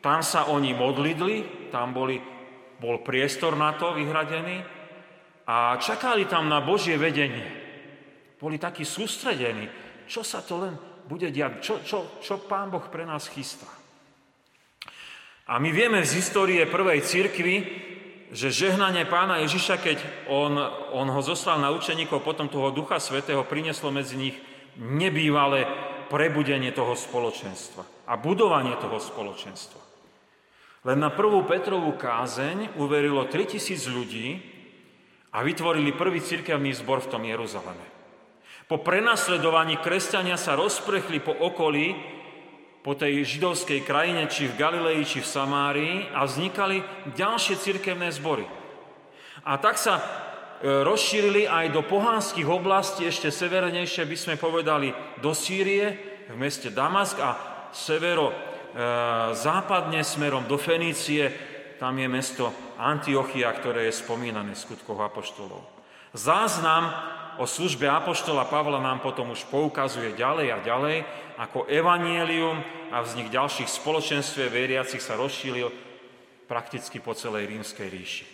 tam 0.00 0.24
sa 0.24 0.48
oni 0.48 0.72
modlidli, 0.72 1.68
tam 1.68 1.92
boli, 1.92 2.20
bol 2.80 3.04
priestor 3.04 3.56
na 3.56 3.76
to 3.76 3.92
vyhradený, 3.92 4.80
a 5.50 5.74
čakali 5.82 6.30
tam 6.30 6.46
na 6.46 6.62
Božie 6.62 6.94
vedenie. 6.94 7.42
Boli 8.38 8.54
takí 8.54 8.86
sústredení, 8.86 9.66
čo 10.06 10.22
sa 10.22 10.46
to 10.46 10.62
len 10.62 10.74
bude 11.10 11.26
diať, 11.34 11.52
čo, 11.58 11.74
čo, 11.82 11.98
čo 12.22 12.46
Pán 12.46 12.70
Boh 12.70 12.86
pre 12.86 13.02
nás 13.02 13.26
chystá. 13.26 13.79
A 15.50 15.58
my 15.58 15.74
vieme 15.74 16.06
z 16.06 16.22
histórie 16.22 16.62
prvej 16.70 17.02
cirkvi, 17.02 17.56
že 18.30 18.54
žehnanie 18.54 19.02
pána 19.10 19.42
Ježiša, 19.42 19.82
keď 19.82 19.98
on, 20.30 20.54
on 20.94 21.10
ho 21.10 21.18
zoslal 21.18 21.58
na 21.58 21.74
učeníkov, 21.74 22.22
potom 22.22 22.46
toho 22.46 22.70
Ducha 22.70 23.02
Svetého 23.02 23.42
prinieslo 23.42 23.90
medzi 23.90 24.14
nich 24.14 24.38
nebývalé 24.78 25.66
prebudenie 26.06 26.70
toho 26.70 26.94
spoločenstva 26.94 28.06
a 28.06 28.14
budovanie 28.14 28.78
toho 28.78 29.02
spoločenstva. 29.02 29.82
Len 30.86 31.02
na 31.02 31.10
prvú 31.10 31.42
Petrovú 31.42 31.98
kázeň 31.98 32.78
uverilo 32.78 33.26
3000 33.26 33.90
ľudí, 33.90 34.26
a 35.30 35.38
vytvorili 35.46 35.94
prvý 35.94 36.18
cirkevný 36.18 36.74
zbor 36.74 37.06
v 37.06 37.10
tom 37.10 37.22
Jeruzaleme. 37.22 37.86
Po 38.66 38.82
prenasledovaní 38.82 39.78
kresťania 39.82 40.38
sa 40.38 40.54
rozprechli 40.54 41.22
po 41.22 41.34
okolí, 41.34 41.94
po 42.80 42.96
tej 42.96 43.24
židovskej 43.24 43.84
krajine, 43.84 44.24
či 44.26 44.48
v 44.48 44.56
Galilei, 44.56 45.04
či 45.04 45.20
v 45.20 45.28
Samárii 45.28 45.94
a 46.16 46.24
vznikali 46.24 46.80
ďalšie 47.12 47.60
cirkevné 47.60 48.08
zbory. 48.08 48.48
A 49.44 49.60
tak 49.60 49.76
sa 49.76 50.00
e, 50.00 50.04
rozšírili 50.84 51.44
aj 51.44 51.76
do 51.76 51.84
pohánskych 51.84 52.48
oblastí, 52.48 53.04
ešte 53.04 53.28
severnejšie 53.28 54.08
by 54.08 54.16
sme 54.16 54.34
povedali 54.40 54.92
do 55.20 55.36
Sýrie, 55.36 56.10
v 56.30 56.36
meste 56.38 56.70
Damask 56.70 57.18
a 57.20 57.36
severo 57.74 58.32
e, 58.32 58.34
západne 59.36 60.00
smerom 60.00 60.48
do 60.48 60.56
Fenície, 60.56 61.28
tam 61.76 61.96
je 61.96 62.08
mesto 62.08 62.52
Antiochia, 62.76 63.52
ktoré 63.56 63.88
je 63.88 64.00
spomínané 64.00 64.52
v 64.52 64.62
skutkoch 64.62 65.00
apoštolov. 65.00 65.64
Záznam 66.12 66.92
o 67.40 67.48
službe 67.48 67.88
apoštola 67.88 68.44
Pavla 68.44 68.76
nám 68.84 69.00
potom 69.00 69.32
už 69.32 69.48
poukazuje 69.48 70.12
ďalej 70.12 70.46
a 70.52 70.58
ďalej, 70.60 71.08
ako 71.40 71.64
evanielium 71.72 72.60
a 72.92 73.00
vznik 73.00 73.32
ďalších 73.32 73.64
spoločenstve 73.64 74.52
veriacich 74.52 75.00
sa 75.00 75.16
rozšíril 75.16 75.72
prakticky 76.44 77.00
po 77.00 77.16
celej 77.16 77.48
rímskej 77.48 77.88
ríši. 77.88 78.24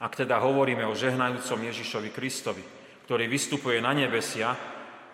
Ak 0.00 0.16
teda 0.16 0.40
hovoríme 0.40 0.88
o 0.88 0.96
žehnajúcom 0.96 1.60
Ježišovi 1.60 2.08
Kristovi, 2.08 2.64
ktorý 3.04 3.28
vystupuje 3.28 3.84
na 3.84 3.92
nebesia, 3.92 4.56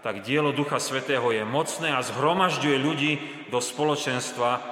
tak 0.02 0.22
dielo 0.22 0.54
Ducha 0.54 0.78
Svetého 0.78 1.26
je 1.34 1.42
mocné 1.42 1.90
a 1.90 2.02
zhromažďuje 2.06 2.76
ľudí 2.78 3.12
do 3.50 3.58
spoločenstva, 3.58 4.62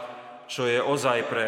čo 0.47 0.67
je 0.67 0.83
ozaj 0.83 1.19
pre 1.27 1.47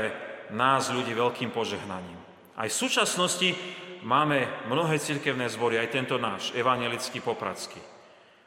nás 0.55 0.91
ľudí 0.91 1.15
veľkým 1.15 1.51
požehnaním. 1.51 2.19
Aj 2.55 2.71
v 2.71 2.79
súčasnosti 2.87 3.55
máme 4.03 4.67
mnohé 4.67 4.99
cirkevné 4.99 5.49
zbory, 5.49 5.79
aj 5.79 5.95
tento 5.95 6.19
náš, 6.19 6.51
evangelický 6.53 7.23
popradský. 7.23 7.81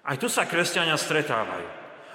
Aj 0.06 0.16
tu 0.20 0.30
sa 0.30 0.46
kresťania 0.46 1.00
stretávajú. 1.00 1.68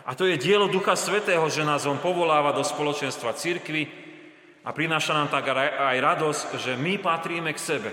A 0.06 0.14
to 0.16 0.24
je 0.24 0.40
dielo 0.40 0.70
Ducha 0.70 0.96
Svetého, 0.96 1.44
že 1.50 1.66
nás 1.66 1.84
on 1.84 2.00
povoláva 2.00 2.54
do 2.54 2.64
spoločenstva 2.64 3.36
cirkvy 3.36 3.88
a 4.64 4.70
prináša 4.70 5.16
nám 5.16 5.28
tak 5.32 5.50
aj 5.56 5.96
radosť, 5.98 6.46
že 6.60 6.72
my 6.76 7.00
patríme 7.00 7.50
k 7.52 7.60
sebe. 7.60 7.90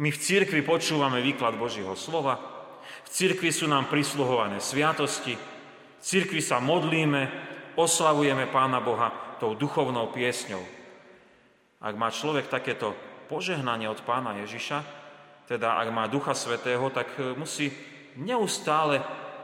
My 0.00 0.08
v 0.08 0.22
cirkvi 0.22 0.62
počúvame 0.62 1.20
výklad 1.20 1.58
Božího 1.58 1.92
slova, 1.98 2.38
v 3.04 3.08
cirkvi 3.10 3.50
sú 3.50 3.66
nám 3.66 3.90
prisluhované 3.90 4.62
sviatosti, 4.62 5.34
v 5.36 6.02
cirkvi 6.02 6.40
sa 6.40 6.62
modlíme, 6.62 7.28
oslavujeme 7.76 8.48
Pána 8.48 8.80
Boha 8.80 9.36
tou 9.40 9.56
duchovnou 9.56 10.12
piesňou. 10.12 10.62
Ak 11.80 11.94
má 11.96 12.12
človek 12.12 12.48
takéto 12.48 12.92
požehnanie 13.30 13.86
od 13.86 14.02
pána 14.02 14.34
Ježiša, 14.42 14.82
teda 15.46 15.78
ak 15.78 15.88
má 15.94 16.10
Ducha 16.10 16.34
Svetého, 16.34 16.90
tak 16.90 17.14
e, 17.14 17.38
musí 17.38 17.70
neustále 18.18 18.98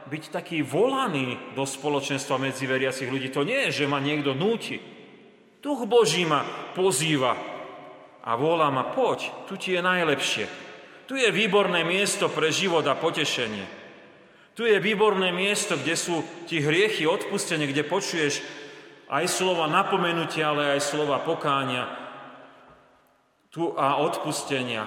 byť 0.07 0.23
taký 0.31 0.59
volaný 0.63 1.55
do 1.55 1.63
spoločenstva 1.63 2.35
medzi 2.35 2.67
veriacich 2.67 3.07
ľudí. 3.07 3.31
To 3.31 3.47
nie 3.47 3.67
je, 3.67 3.83
že 3.83 3.89
ma 3.91 4.03
niekto 4.03 4.35
núti. 4.35 4.79
Duch 5.63 5.83
Boží 5.87 6.23
ma 6.27 6.43
pozýva 6.75 7.35
a 8.23 8.31
volá 8.35 8.67
ma, 8.71 8.87
poď, 8.87 9.47
tu 9.47 9.55
ti 9.55 9.75
je 9.75 9.81
najlepšie. 9.83 10.45
Tu 11.07 11.15
je 11.15 11.31
výborné 11.31 11.87
miesto 11.87 12.27
pre 12.27 12.51
život 12.51 12.83
a 12.87 12.95
potešenie. 12.95 13.63
Tu 14.55 14.67
je 14.67 14.79
výborné 14.79 15.31
miesto, 15.31 15.79
kde 15.79 15.95
sú 15.95 16.23
ti 16.47 16.59
hriechy 16.59 17.07
odpustené, 17.07 17.67
kde 17.67 17.87
počuješ 17.87 18.43
aj 19.07 19.27
slova 19.27 19.71
napomenutia, 19.71 20.51
ale 20.51 20.75
aj 20.75 20.81
slova 20.83 21.23
pokánia, 21.23 22.06
tu 23.57 23.73
a 23.73 23.97
odpustenia. 23.97 24.85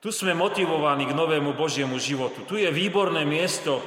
Tu 0.00 0.08
sme 0.08 0.32
motivovaní 0.32 1.04
k 1.04 1.12
novému 1.12 1.52
Božiemu 1.52 2.00
životu. 2.00 2.48
Tu 2.48 2.64
je 2.64 2.72
výborné 2.72 3.28
miesto, 3.28 3.84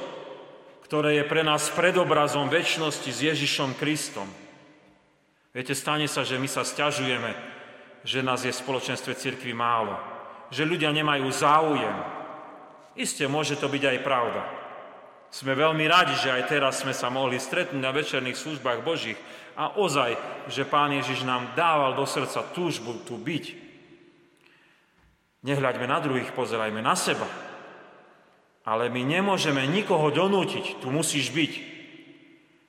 ktoré 0.86 1.18
je 1.18 1.24
pre 1.26 1.42
nás 1.42 1.74
predobrazom 1.74 2.46
väčšnosti 2.46 3.10
s 3.10 3.18
Ježišom 3.34 3.74
Kristom. 3.74 4.30
Viete, 5.50 5.74
stane 5.74 6.06
sa, 6.06 6.22
že 6.22 6.38
my 6.38 6.46
sa 6.46 6.62
stiažujeme, 6.62 7.34
že 8.06 8.22
nás 8.22 8.46
je 8.46 8.54
v 8.54 8.62
spoločenstve 8.62 9.18
cirkvi 9.18 9.50
málo, 9.50 9.98
že 10.54 10.62
ľudia 10.62 10.94
nemajú 10.94 11.26
záujem. 11.34 11.98
Isté, 12.94 13.26
môže 13.26 13.58
to 13.58 13.66
byť 13.66 13.82
aj 13.82 13.98
pravda. 14.06 14.42
Sme 15.34 15.58
veľmi 15.58 15.82
radi, 15.90 16.14
že 16.14 16.30
aj 16.30 16.46
teraz 16.46 16.86
sme 16.86 16.94
sa 16.94 17.10
mohli 17.10 17.42
stretnúť 17.42 17.82
na 17.82 17.90
večerných 17.90 18.38
službách 18.38 18.86
Božích 18.86 19.18
a 19.58 19.74
ozaj, 19.74 20.14
že 20.46 20.62
Pán 20.62 20.94
Ježiš 20.94 21.26
nám 21.26 21.58
dával 21.58 21.98
do 21.98 22.06
srdca 22.06 22.46
túžbu 22.54 23.02
tu 23.02 23.18
byť. 23.18 23.63
Nehľaďme 25.44 25.84
na 25.84 26.00
druhých, 26.00 26.32
pozerajme 26.32 26.80
na 26.80 26.96
seba. 26.96 27.28
Ale 28.64 28.88
my 28.88 29.04
nemôžeme 29.04 29.60
nikoho 29.68 30.08
donútiť, 30.08 30.80
tu 30.80 30.88
musíš 30.88 31.28
byť. 31.28 31.52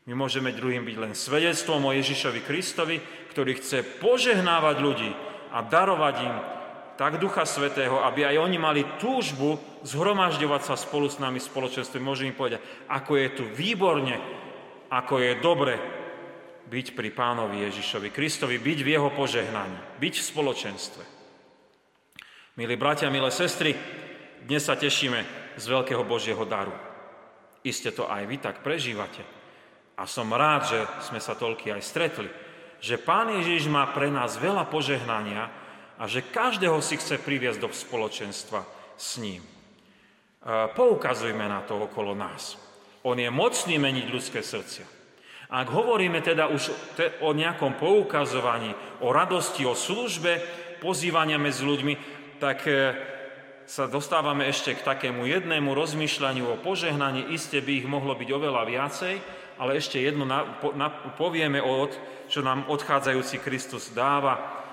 My 0.05 0.13
môžeme 0.13 0.51
druhým 0.51 0.83
byť 0.83 0.97
len 0.99 1.13
svedectvom 1.15 1.87
o 1.87 1.95
Ježišovi 1.95 2.43
Kristovi, 2.43 2.99
ktorý 3.31 3.57
chce 3.57 4.03
požehnávať 4.03 4.75
ľudí 4.83 5.11
a 5.55 5.63
darovať 5.63 6.15
im 6.27 6.35
tak 6.99 7.19
Ducha 7.19 7.47
Svetého, 7.47 7.99
aby 8.03 8.27
aj 8.27 8.39
oni 8.39 8.59
mali 8.59 8.83
túžbu 8.99 9.59
zhromažďovať 9.83 10.61
sa 10.63 10.75
spolu 10.75 11.07
s 11.07 11.19
nami 11.19 11.39
v 11.39 11.47
spoločenstve. 11.47 11.99
Môžem 11.99 12.31
im 12.31 12.37
povedať, 12.37 12.63
ako 12.91 13.11
je 13.19 13.27
tu 13.35 13.43
výborne, 13.55 14.15
ako 14.91 15.15
je 15.19 15.31
dobre 15.39 15.75
byť 16.67 16.87
pri 16.91 17.09
pánovi 17.11 17.67
Ježišovi 17.67 18.11
Kristovi, 18.11 18.59
byť 18.59 18.79
v 18.83 18.91
jeho 18.99 19.09
požehnaní, 19.15 19.99
byť 19.99 20.13
v 20.19 20.27
spoločenstve. 20.27 21.14
Milí 22.55 22.79
bratia, 22.79 23.11
milé 23.11 23.27
sestry, 23.35 23.75
dnes 24.47 24.63
sa 24.63 24.79
tešíme 24.79 25.19
z 25.59 25.65
veľkého 25.67 26.07
Božieho 26.07 26.39
daru. 26.47 26.71
Iste 27.67 27.91
to 27.91 28.07
aj 28.07 28.23
vy 28.23 28.39
tak 28.39 28.63
prežívate. 28.63 29.27
A 29.99 30.07
som 30.07 30.31
rád, 30.31 30.63
že 30.63 30.79
sme 31.03 31.19
sa 31.19 31.35
toľky 31.35 31.75
aj 31.75 31.83
stretli. 31.83 32.31
Že 32.79 33.03
Pán 33.03 33.27
Ježiš 33.35 33.67
má 33.67 33.83
pre 33.91 34.07
nás 34.07 34.39
veľa 34.39 34.71
požehnania 34.71 35.51
a 35.99 36.07
že 36.07 36.23
každého 36.23 36.79
si 36.79 36.95
chce 36.95 37.19
priviesť 37.19 37.59
do 37.59 37.67
spoločenstva 37.75 38.63
s 38.95 39.19
ním. 39.19 39.43
E, 39.43 39.51
poukazujme 40.71 41.43
na 41.51 41.59
to 41.67 41.75
okolo 41.75 42.15
nás. 42.15 42.55
On 43.03 43.19
je 43.19 43.27
mocný 43.27 43.75
meniť 43.83 44.07
ľudské 44.07 44.39
srdcia. 44.39 44.87
Ak 45.51 45.67
hovoríme 45.67 46.23
teda 46.23 46.47
už 46.47 46.71
o 47.19 47.35
nejakom 47.35 47.75
poukazovaní, 47.75 48.71
o 49.03 49.11
radosti, 49.11 49.67
o 49.67 49.75
službe, 49.75 50.39
pozývania 50.79 51.35
medzi 51.35 51.67
ľuďmi, 51.67 52.23
tak 52.37 52.67
e, 52.67 52.93
sa 53.65 53.89
dostávame 53.89 54.45
ešte 54.45 54.77
k 54.77 54.85
takému 54.85 55.25
jednému 55.25 55.73
rozmýšľaniu 55.73 56.45
o 56.53 56.61
požehnaní. 56.61 57.33
Isté 57.33 57.59
by 57.65 57.81
ich 57.81 57.87
mohlo 57.89 58.13
byť 58.13 58.29
oveľa 58.29 58.63
viacej, 58.67 59.15
ale 59.57 59.71
ešte 59.79 59.97
jedno 60.03 60.27
na, 60.27 60.45
po, 60.61 60.75
na, 60.77 60.91
povieme, 60.91 61.63
o, 61.63 61.89
čo 62.29 62.45
nám 62.45 62.69
odchádzajúci 62.69 63.41
Kristus 63.41 63.89
dáva, 63.95 64.63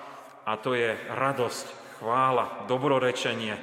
a 0.43 0.59
to 0.59 0.75
je 0.75 0.93
radosť, 1.15 1.99
chvála, 2.03 2.67
dobrorečenie. 2.67 3.55
E, 3.55 3.63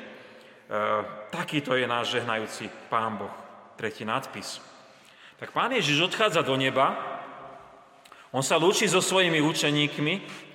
takýto 1.30 1.76
je 1.76 1.86
náš 1.86 2.16
žehnajúci 2.16 2.72
Pán 2.88 3.20
Boh. 3.20 3.34
Tretí 3.76 4.08
nadpis. 4.08 4.64
Tak 5.40 5.52
Pán 5.56 5.72
Ježiš 5.72 6.12
odchádza 6.12 6.44
do 6.44 6.56
neba, 6.56 7.00
on 8.30 8.46
sa 8.46 8.62
lúči 8.62 8.86
so 8.86 9.02
svojimi 9.02 9.42
učeníkmi 9.42 10.48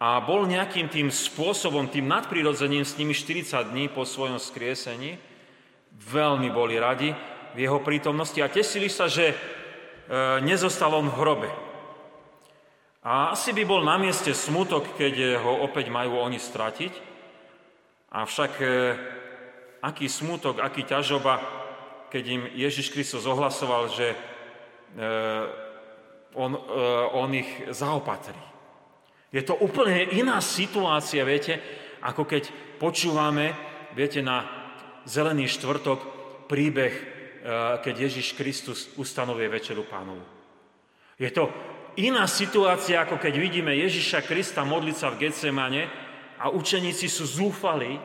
a 0.00 0.16
bol 0.24 0.48
nejakým 0.48 0.88
tým 0.88 1.12
spôsobom, 1.12 1.92
tým 1.92 2.08
nadprirodzeným 2.08 2.88
s 2.88 2.96
nimi 2.96 3.12
40 3.12 3.68
dní 3.68 3.92
po 3.92 4.08
svojom 4.08 4.40
skriesení. 4.40 5.20
Veľmi 5.92 6.48
boli 6.48 6.80
radi 6.80 7.12
v 7.52 7.58
jeho 7.68 7.84
prítomnosti 7.84 8.40
a 8.40 8.48
tesili 8.48 8.88
sa, 8.88 9.12
že 9.12 9.28
e, 9.28 9.36
nezostal 10.40 10.96
on 10.96 11.12
v 11.12 11.18
hrobe. 11.20 11.50
A 13.04 13.36
asi 13.36 13.52
by 13.52 13.62
bol 13.68 13.84
na 13.84 14.00
mieste 14.00 14.32
smutok, 14.32 14.96
keď 14.96 15.36
ho 15.44 15.68
opäť 15.68 15.92
majú 15.92 16.16
oni 16.16 16.40
stratiť. 16.40 16.92
Avšak 18.08 18.52
e, 18.56 18.66
aký 19.84 20.08
smutok, 20.08 20.64
aký 20.64 20.88
ťažoba, 20.88 21.44
keď 22.08 22.24
im 22.24 22.42
Ježiš 22.56 22.88
Kristus 22.88 23.28
ohlasoval, 23.28 23.92
že 23.92 24.16
e, 24.16 24.18
on, 26.40 26.56
on 27.12 27.28
ich 27.36 27.68
zaopatrí. 27.68 28.49
Je 29.30 29.42
to 29.46 29.54
úplne 29.54 30.10
iná 30.10 30.42
situácia, 30.42 31.22
viete, 31.22 31.62
ako 32.02 32.26
keď 32.26 32.50
počúvame, 32.82 33.54
viete, 33.94 34.18
na 34.22 34.42
Zelený 35.06 35.46
štvrtok 35.48 35.98
príbeh, 36.50 36.94
keď 37.80 37.94
Ježiš 38.10 38.36
Kristus 38.36 38.90
ustanovuje 38.98 39.48
Večeru 39.48 39.86
pánovu. 39.86 40.20
Je 41.16 41.30
to 41.30 41.48
iná 41.96 42.26
situácia, 42.26 43.00
ako 43.00 43.16
keď 43.16 43.34
vidíme 43.38 43.72
Ježiša 43.72 44.26
Krista 44.26 44.66
modliť 44.66 44.96
sa 44.96 45.08
v 45.14 45.24
Getsemane 45.24 45.82
a 46.42 46.50
učeníci 46.50 47.06
sú 47.06 47.24
zúfali. 47.24 47.96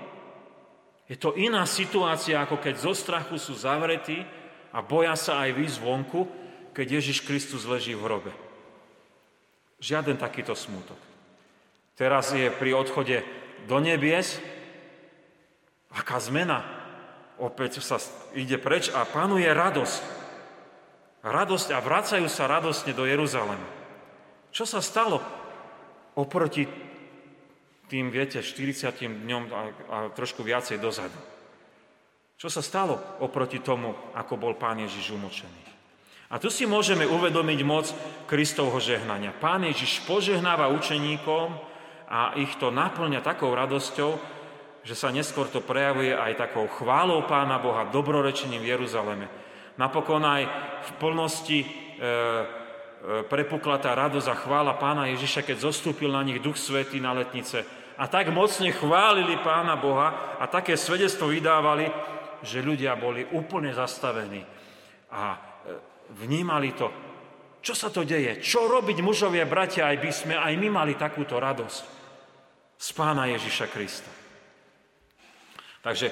Je 1.09 1.17
to 1.17 1.33
iná 1.35 1.65
situácia, 1.65 2.37
ako 2.41 2.61
keď 2.61 2.75
zo 2.79 2.93
strachu 2.93 3.35
sú 3.41 3.57
zavretí 3.57 4.23
a 4.71 4.79
boja 4.83 5.17
sa 5.17 5.43
aj 5.43 5.49
vy 5.57 5.65
zvonku, 5.67 6.19
keď 6.75 6.99
Ježiš 7.01 7.23
Kristus 7.23 7.63
leží 7.63 7.95
v 7.95 8.03
hrobe. 8.03 8.31
Žiaden 9.79 10.19
takýto 10.19 10.55
smútok. 10.55 11.14
Teraz 11.95 12.35
je 12.35 12.51
pri 12.51 12.75
odchode 12.75 13.23
do 13.67 13.79
nebies. 13.79 14.39
Aká 15.95 16.19
zmena? 16.19 16.63
Opäť 17.39 17.83
sa 17.83 17.99
ide 18.35 18.59
preč 18.59 18.91
a 18.91 19.03
panuje 19.03 19.47
radosť 19.47 20.15
radosť 21.25 21.73
a 21.73 21.81
vracajú 21.81 22.29
sa 22.29 22.45
radostne 22.45 22.93
do 22.93 23.09
Jeruzalema. 23.09 23.65
Čo 24.53 24.69
sa 24.69 24.79
stalo 24.79 25.19
oproti 26.13 26.69
tým, 27.89 28.13
viete, 28.13 28.45
40 28.45 29.25
dňom 29.25 29.43
a, 29.49 29.61
a 29.89 29.97
trošku 30.13 30.45
viacej 30.45 30.77
dozadu? 30.77 31.17
Čo 32.37 32.47
sa 32.51 32.61
stalo 32.61 33.01
oproti 33.25 33.57
tomu, 33.59 33.95
ako 34.13 34.37
bol 34.37 34.53
Pán 34.53 34.77
Ježiš 34.85 35.17
umočený? 35.17 35.63
A 36.29 36.41
tu 36.41 36.49
si 36.49 36.65
môžeme 36.65 37.05
uvedomiť 37.05 37.59
moc 37.61 37.85
Kristovho 38.25 38.77
žehnania. 38.81 39.33
Pán 39.33 39.65
Ježiš 39.65 40.03
požehnáva 40.05 40.73
učeníkom 40.73 41.53
a 42.09 42.37
ich 42.37 42.53
to 42.61 42.69
naplňa 42.69 43.25
takou 43.25 43.53
radosťou, 43.53 44.11
že 44.85 44.93
sa 44.93 45.09
neskôr 45.09 45.49
to 45.49 45.65
prejavuje 45.65 46.13
aj 46.13 46.49
takou 46.49 46.69
chválou 46.69 47.25
Pána 47.25 47.57
Boha, 47.57 47.89
dobrorečením 47.89 48.61
v 48.61 48.71
Jeruzaleme 48.77 49.27
Napokon 49.75 50.23
aj 50.23 50.43
v 50.87 50.89
plnosti 51.03 51.59
e, 51.59 51.67
e, 51.67 52.07
prepukla 53.27 53.75
tá 53.75 53.91
radosť 53.91 54.27
a 54.31 54.39
chvála 54.39 54.79
pána 54.79 55.11
Ježiša, 55.11 55.43
keď 55.43 55.67
zostúpil 55.67 56.07
na 56.07 56.23
nich 56.23 56.39
Duch 56.39 56.55
Svetý 56.55 57.03
na 57.03 57.11
letnice. 57.11 57.67
A 57.99 58.07
tak 58.07 58.31
mocne 58.31 58.71
chválili 58.71 59.35
pána 59.43 59.75
Boha 59.75 60.39
a 60.39 60.47
také 60.47 60.79
svedectvo 60.79 61.31
vydávali, 61.31 61.91
že 62.43 62.63
ľudia 62.63 62.95
boli 62.95 63.27
úplne 63.35 63.75
zastavení 63.75 64.47
a 65.11 65.35
e, 65.35 65.37
vnímali 66.23 66.71
to, 66.71 66.87
čo 67.59 67.75
sa 67.75 67.91
to 67.91 68.07
deje, 68.07 68.39
čo 68.39 68.71
robiť 68.71 69.03
mužovia, 69.03 69.43
bratia, 69.43 69.91
aj 69.91 69.97
by 69.99 70.11
sme 70.13 70.35
aj 70.39 70.53
my 70.55 70.67
mali 70.71 70.95
takúto 70.95 71.35
radosť 71.35 71.94
z 72.75 72.89
pána 72.91 73.31
Ježiša 73.31 73.67
Krista. 73.71 74.11
Takže 75.85 76.11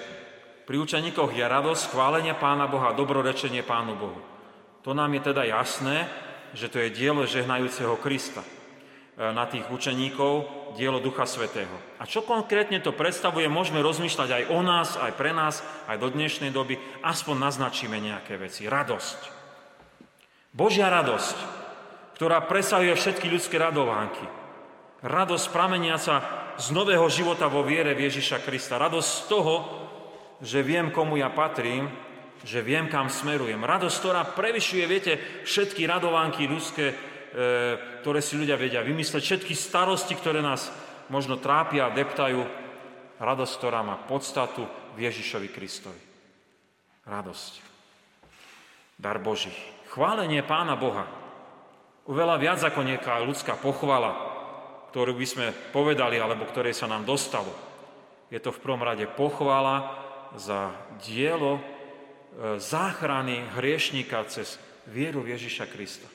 pri 0.64 0.80
učeníkoch 0.80 1.34
je 1.36 1.44
radosť 1.44 1.92
chválenia 1.92 2.38
Pána 2.40 2.72
Boha, 2.72 2.96
dobrorečenie 2.96 3.66
Pánu 3.68 4.00
Bohu. 4.00 4.22
To 4.88 4.96
nám 4.96 5.12
je 5.18 5.34
teda 5.34 5.44
jasné, 5.44 6.08
že 6.54 6.70
to 6.70 6.80
je 6.80 6.94
dielo 6.94 7.26
žehnajúceho 7.26 7.98
Krista 8.00 8.46
e, 8.46 8.50
na 9.34 9.50
tých 9.50 9.68
učeníkov, 9.68 10.64
dielo 10.78 11.04
Ducha 11.04 11.26
Svetého. 11.26 11.74
A 12.00 12.08
čo 12.08 12.24
konkrétne 12.24 12.80
to 12.80 12.94
predstavuje, 12.94 13.50
môžeme 13.50 13.82
rozmýšľať 13.82 14.30
aj 14.30 14.44
o 14.54 14.60
nás, 14.62 14.96
aj 14.96 15.12
pre 15.18 15.34
nás, 15.34 15.66
aj 15.90 15.98
do 16.00 16.08
dnešnej 16.14 16.54
doby, 16.54 16.78
aspoň 17.02 17.36
naznačíme 17.50 17.98
nejaké 17.98 18.38
veci. 18.38 18.70
Radosť. 18.70 19.20
Božia 20.54 20.88
radosť, 20.88 21.38
ktorá 22.14 22.46
presahuje 22.46 22.94
všetky 22.94 23.26
ľudské 23.26 23.58
radovánky. 23.58 24.43
Radosť 25.04 25.52
prameniaca 25.52 26.16
z 26.56 26.72
nového 26.72 27.04
života 27.12 27.52
vo 27.52 27.60
viere 27.60 27.92
v 27.92 28.08
Ježiša 28.08 28.40
Krista. 28.40 28.80
Radosť 28.80 29.10
z 29.12 29.22
toho, 29.28 29.56
že 30.40 30.64
viem, 30.64 30.96
komu 30.96 31.20
ja 31.20 31.28
patrím, 31.28 31.92
že 32.48 32.64
viem, 32.64 32.88
kam 32.88 33.12
smerujem. 33.12 33.60
Radosť, 33.60 33.98
ktorá 34.00 34.24
prevyšuje, 34.32 34.84
viete, 34.88 35.14
všetky 35.44 35.84
radovánky 35.84 36.48
ľudské, 36.48 36.86
e, 36.88 36.96
ktoré 38.00 38.24
si 38.24 38.40
ľudia 38.40 38.56
vedia 38.56 38.80
vymysleť, 38.80 39.24
všetky 39.24 39.52
starosti, 39.52 40.16
ktoré 40.16 40.40
nás 40.40 40.72
možno 41.12 41.36
trápia 41.36 41.92
a 41.92 41.96
deptajú. 41.96 42.40
Radosť, 43.20 43.54
ktorá 43.60 43.84
má 43.84 44.00
podstatu 44.08 44.64
v 44.96 45.04
Ježišovi 45.04 45.52
Kristovi. 45.52 46.00
Radosť. 47.04 47.60
Dar 48.96 49.20
Boží. 49.20 49.52
Chválenie 49.92 50.40
Pána 50.48 50.80
Boha. 50.80 51.12
Uveľa 52.08 52.36
viac 52.40 52.60
ako 52.64 52.88
nejaká 52.88 53.20
ľudská 53.24 53.60
pochvala, 53.60 54.33
ktorú 54.94 55.18
by 55.18 55.26
sme 55.26 55.48
povedali, 55.74 56.22
alebo 56.22 56.46
ktorej 56.46 56.78
sa 56.78 56.86
nám 56.86 57.02
dostalo. 57.02 57.50
Je 58.30 58.38
to 58.38 58.54
v 58.54 58.62
prvom 58.62 58.86
rade 58.86 59.10
pochvala 59.18 59.90
za 60.38 60.70
dielo 61.02 61.58
e, 61.58 61.62
záchrany 62.62 63.42
hriešníka 63.58 64.22
cez 64.30 64.62
vieru 64.86 65.26
v 65.26 65.34
Ježiša 65.34 65.66
Krista. 65.66 66.06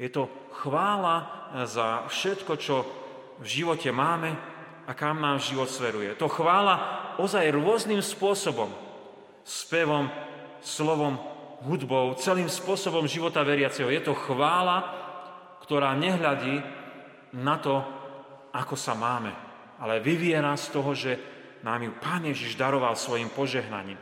Je 0.00 0.08
to 0.08 0.32
chvála 0.64 1.16
e, 1.20 1.24
za 1.68 2.08
všetko, 2.08 2.52
čo 2.56 2.88
v 3.44 3.46
živote 3.52 3.92
máme 3.92 4.32
a 4.88 4.92
kam 4.96 5.20
nám 5.20 5.44
život 5.44 5.68
sveruje. 5.68 6.16
To 6.16 6.24
chvála 6.24 6.80
ozaj 7.20 7.52
rôznym 7.52 8.00
spôsobom. 8.00 8.72
Spevom, 9.44 10.08
slovom, 10.64 11.20
hudbou, 11.68 12.16
celým 12.16 12.48
spôsobom 12.48 13.04
života 13.04 13.44
veriaceho. 13.44 13.92
Je 13.92 14.00
to 14.00 14.16
chvála, 14.16 14.88
ktorá 15.68 15.92
nehľadí 15.96 16.83
na 17.34 17.58
to, 17.58 17.82
ako 18.54 18.78
sa 18.78 18.94
máme, 18.94 19.34
ale 19.82 19.98
vyviera 19.98 20.54
z 20.54 20.66
toho, 20.70 20.90
že 20.94 21.12
nám 21.66 21.82
ju 21.82 21.92
Pán 21.98 22.22
Ježiš 22.22 22.54
daroval 22.54 22.94
svojim 22.94 23.32
požehnaním. 23.32 23.98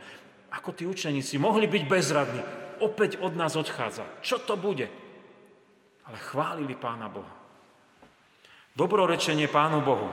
Ako 0.53 0.75
tí 0.75 0.85
učeníci 0.85 1.41
mohli 1.41 1.65
byť 1.65 1.83
bezradní. 1.89 2.41
Opäť 2.83 3.17
od 3.23 3.33
nás 3.33 3.57
odchádza. 3.57 4.05
Čo 4.21 4.43
to 4.43 4.53
bude? 4.53 4.85
Ale 6.05 6.17
chválili 6.19 6.77
Pána 6.77 7.09
Boha. 7.09 7.33
Dobrorečenie 8.77 9.49
Pánu 9.49 9.81
Bohu. 9.81 10.09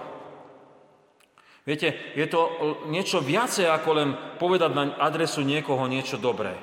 Viete, 1.66 1.92
je 2.16 2.24
to 2.24 2.40
niečo 2.88 3.20
viacej 3.20 3.68
ako 3.68 3.90
len 3.92 4.08
povedať 4.40 4.70
na 4.72 4.96
adresu 4.96 5.44
niekoho 5.44 5.84
niečo 5.90 6.16
dobré. 6.16 6.56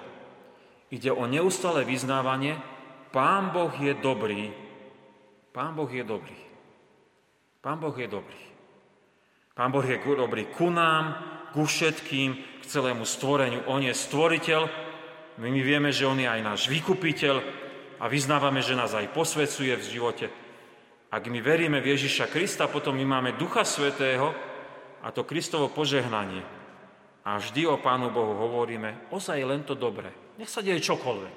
Ide 0.90 1.14
o 1.14 1.28
neustále 1.30 1.86
vyznávanie, 1.86 2.58
Pán 3.14 3.54
Boh 3.54 3.70
je 3.78 3.94
dobrý. 3.94 4.50
Pán 5.54 5.76
Boh 5.78 5.90
je 5.90 6.02
dobrý. 6.02 6.47
Pán 7.62 7.78
Boh 7.82 7.96
je 7.98 8.08
dobrý. 8.08 8.42
Pán 9.58 9.74
Boh 9.74 9.86
je 9.86 9.98
dobrý 9.98 10.54
ku 10.54 10.70
nám, 10.70 11.18
ku 11.50 11.66
všetkým, 11.66 12.62
k 12.62 12.64
celému 12.70 13.04
stvoreniu. 13.04 13.66
On 13.66 13.82
je 13.82 13.90
stvoriteľ, 13.90 14.62
my, 15.38 15.50
my 15.50 15.62
vieme, 15.62 15.90
že 15.90 16.06
On 16.06 16.18
je 16.18 16.30
aj 16.30 16.42
náš 16.42 16.62
vykupiteľ 16.70 17.36
a 17.98 18.06
vyznávame, 18.06 18.62
že 18.62 18.78
nás 18.78 18.94
aj 18.94 19.10
posvecuje 19.14 19.74
v 19.74 19.88
živote. 19.90 20.26
Ak 21.10 21.26
my 21.26 21.40
veríme 21.42 21.82
v 21.82 21.98
Ježiša 21.98 22.30
Krista, 22.30 22.70
potom 22.70 22.94
my 22.94 23.06
máme 23.06 23.40
Ducha 23.40 23.66
Svetého 23.66 24.34
a 25.02 25.08
to 25.10 25.24
Kristovo 25.24 25.72
požehnanie. 25.72 26.44
A 27.26 27.40
vždy 27.40 27.68
o 27.68 27.80
Pánu 27.80 28.12
Bohu 28.12 28.36
hovoríme, 28.38 29.10
ozaj 29.12 29.40
len 29.42 29.64
to 29.64 29.76
dobré. 29.76 30.12
Nech 30.38 30.52
sa 30.52 30.62
deje 30.62 30.84
čokoľvek. 30.84 31.36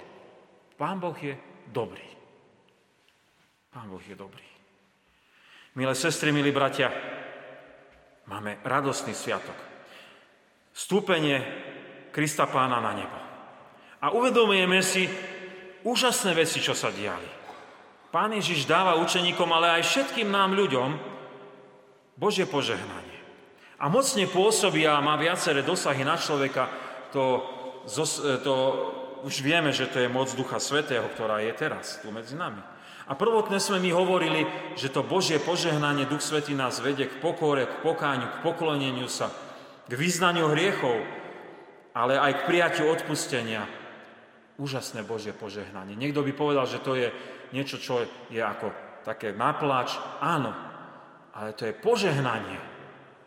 Pán 0.76 1.00
Boh 1.00 1.16
je 1.16 1.34
dobrý. 1.70 2.08
Pán 3.70 3.88
Boh 3.88 4.02
je 4.02 4.16
dobrý. 4.18 4.49
Milé 5.80 5.96
sestry, 5.96 6.28
milí 6.28 6.52
bratia, 6.52 6.92
máme 8.28 8.60
radostný 8.60 9.16
sviatok. 9.16 9.56
Stúpenie 10.76 11.40
Krista 12.12 12.44
Pána 12.44 12.84
na 12.84 12.92
nebo. 12.92 13.16
A 14.04 14.12
uvedomujeme 14.12 14.84
si 14.84 15.08
úžasné 15.80 16.36
veci, 16.36 16.60
čo 16.60 16.76
sa 16.76 16.92
diali. 16.92 17.24
Pán 18.12 18.28
Ježiš 18.36 18.68
dáva 18.68 19.00
učeníkom, 19.00 19.48
ale 19.48 19.80
aj 19.80 19.88
všetkým 19.88 20.28
nám 20.28 20.52
ľuďom 20.52 21.00
Božie 22.20 22.44
požehnanie. 22.44 23.16
A 23.80 23.88
mocne 23.88 24.28
pôsobí 24.28 24.84
a 24.84 25.00
má 25.00 25.16
viaceré 25.16 25.64
dosahy 25.64 26.04
na 26.04 26.20
človeka, 26.20 26.68
to, 27.08 27.40
to 28.44 28.54
už 29.24 29.40
vieme, 29.40 29.72
že 29.72 29.88
to 29.88 29.96
je 29.96 30.12
moc 30.12 30.28
Ducha 30.36 30.60
Svetého, 30.60 31.08
ktorá 31.16 31.40
je 31.40 31.56
teraz 31.56 32.04
tu 32.04 32.12
medzi 32.12 32.36
nami. 32.36 32.60
A 33.10 33.18
prvotne 33.18 33.58
sme 33.58 33.82
mi 33.82 33.90
hovorili, 33.90 34.46
že 34.78 34.86
to 34.86 35.02
Božie 35.02 35.42
požehnanie, 35.42 36.06
Duch 36.06 36.22
Svetý 36.22 36.54
nás 36.54 36.78
vedie 36.78 37.10
k 37.10 37.18
pokore, 37.18 37.66
k 37.66 37.74
pokáňu, 37.82 38.30
k 38.30 38.36
pokloneniu 38.46 39.10
sa, 39.10 39.34
k 39.90 39.92
vyznaniu 39.98 40.54
hriechov, 40.54 40.94
ale 41.90 42.14
aj 42.14 42.32
k 42.38 42.46
prijatiu 42.46 42.86
odpustenia. 42.86 43.66
Úžasné 44.62 45.02
Božie 45.02 45.34
požehnanie. 45.34 45.98
Niekto 45.98 46.22
by 46.22 46.32
povedal, 46.38 46.70
že 46.70 46.78
to 46.78 46.94
je 46.94 47.10
niečo, 47.50 47.82
čo 47.82 48.06
je 48.30 48.38
ako 48.38 48.70
také 49.02 49.34
naplač. 49.34 49.98
Áno, 50.22 50.54
ale 51.34 51.50
to 51.58 51.66
je 51.66 51.74
požehnanie 51.74 52.62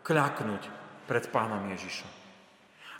kľaknúť 0.00 0.62
pred 1.04 1.28
Pánom 1.28 1.60
Ježišom. 1.76 2.08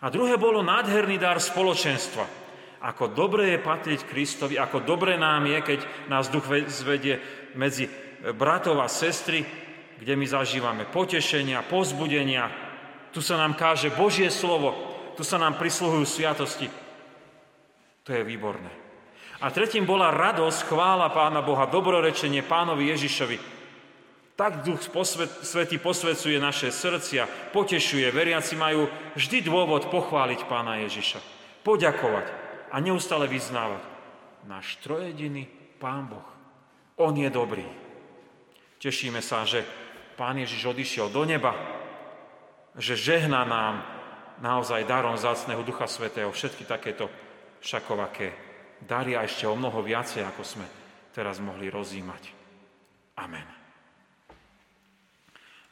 A 0.05 0.13
druhé 0.13 0.37
bolo 0.37 0.61
nádherný 0.61 1.17
dar 1.17 1.41
spoločenstva. 1.41 2.44
Ako 2.85 3.09
dobre 3.09 3.57
je 3.57 3.65
patriť 3.65 4.05
Kristovi, 4.05 4.61
ako 4.61 4.85
dobre 4.85 5.17
nám 5.17 5.49
je, 5.49 5.59
keď 5.65 5.81
nás 6.13 6.29
duch 6.29 6.45
zvedie 6.69 7.17
medzi 7.57 7.89
bratov 8.37 8.85
a 8.85 8.93
sestry, 8.93 9.41
kde 9.97 10.13
my 10.13 10.29
zažívame 10.29 10.85
potešenia, 10.85 11.65
pozbudenia. 11.65 12.53
Tu 13.09 13.25
sa 13.25 13.41
nám 13.41 13.57
káže 13.57 13.89
Božie 13.89 14.29
slovo, 14.29 14.77
tu 15.17 15.25
sa 15.25 15.41
nám 15.41 15.57
prisluhujú 15.57 16.05
sviatosti. 16.05 16.69
To 18.05 18.13
je 18.13 18.21
výborné. 18.21 18.69
A 19.41 19.49
tretím 19.49 19.89
bola 19.89 20.13
radosť, 20.13 20.69
chvála 20.69 21.09
Pána 21.09 21.41
Boha, 21.41 21.65
dobrorečenie 21.65 22.45
Pánovi 22.45 22.93
Ježišovi. 22.93 23.41
Tak 24.37 24.61
Duch 24.61 24.85
posvet, 24.93 25.31
Svetý 25.41 25.81
posvecuje 25.81 26.37
naše 26.37 26.69
srdcia, 26.69 27.49
potešuje, 27.57 28.13
veriaci 28.13 28.61
majú 28.61 28.93
vždy 29.17 29.41
dôvod 29.41 29.89
pochváliť 29.89 30.45
Pána 30.45 30.85
Ježiša, 30.85 31.23
poďakovať 31.65 32.44
a 32.75 32.83
neustále 32.83 33.31
vyznávať. 33.31 33.87
Náš 34.51 34.83
trojediný 34.83 35.47
Pán 35.79 36.11
Boh, 36.11 36.27
On 36.99 37.15
je 37.15 37.31
dobrý. 37.31 37.65
Tešíme 38.83 39.23
sa, 39.23 39.47
že 39.47 39.63
Pán 40.19 40.43
Ježiš 40.43 40.75
odišiel 40.75 41.07
do 41.15 41.23
neba, 41.23 41.55
že 42.75 42.99
žehná 42.99 43.47
nám 43.47 43.87
naozaj 44.43 44.91
darom 44.91 45.15
zácného 45.15 45.63
Ducha 45.63 45.87
Svetého 45.87 46.35
všetky 46.35 46.67
takéto 46.67 47.07
šakovaké 47.63 48.35
dary 48.83 49.15
a 49.15 49.23
ešte 49.23 49.47
o 49.47 49.55
mnoho 49.55 49.79
viacej, 49.81 50.27
ako 50.27 50.43
sme 50.43 50.67
teraz 51.15 51.39
mohli 51.39 51.71
rozímať. 51.71 52.35
Amen. 53.23 53.47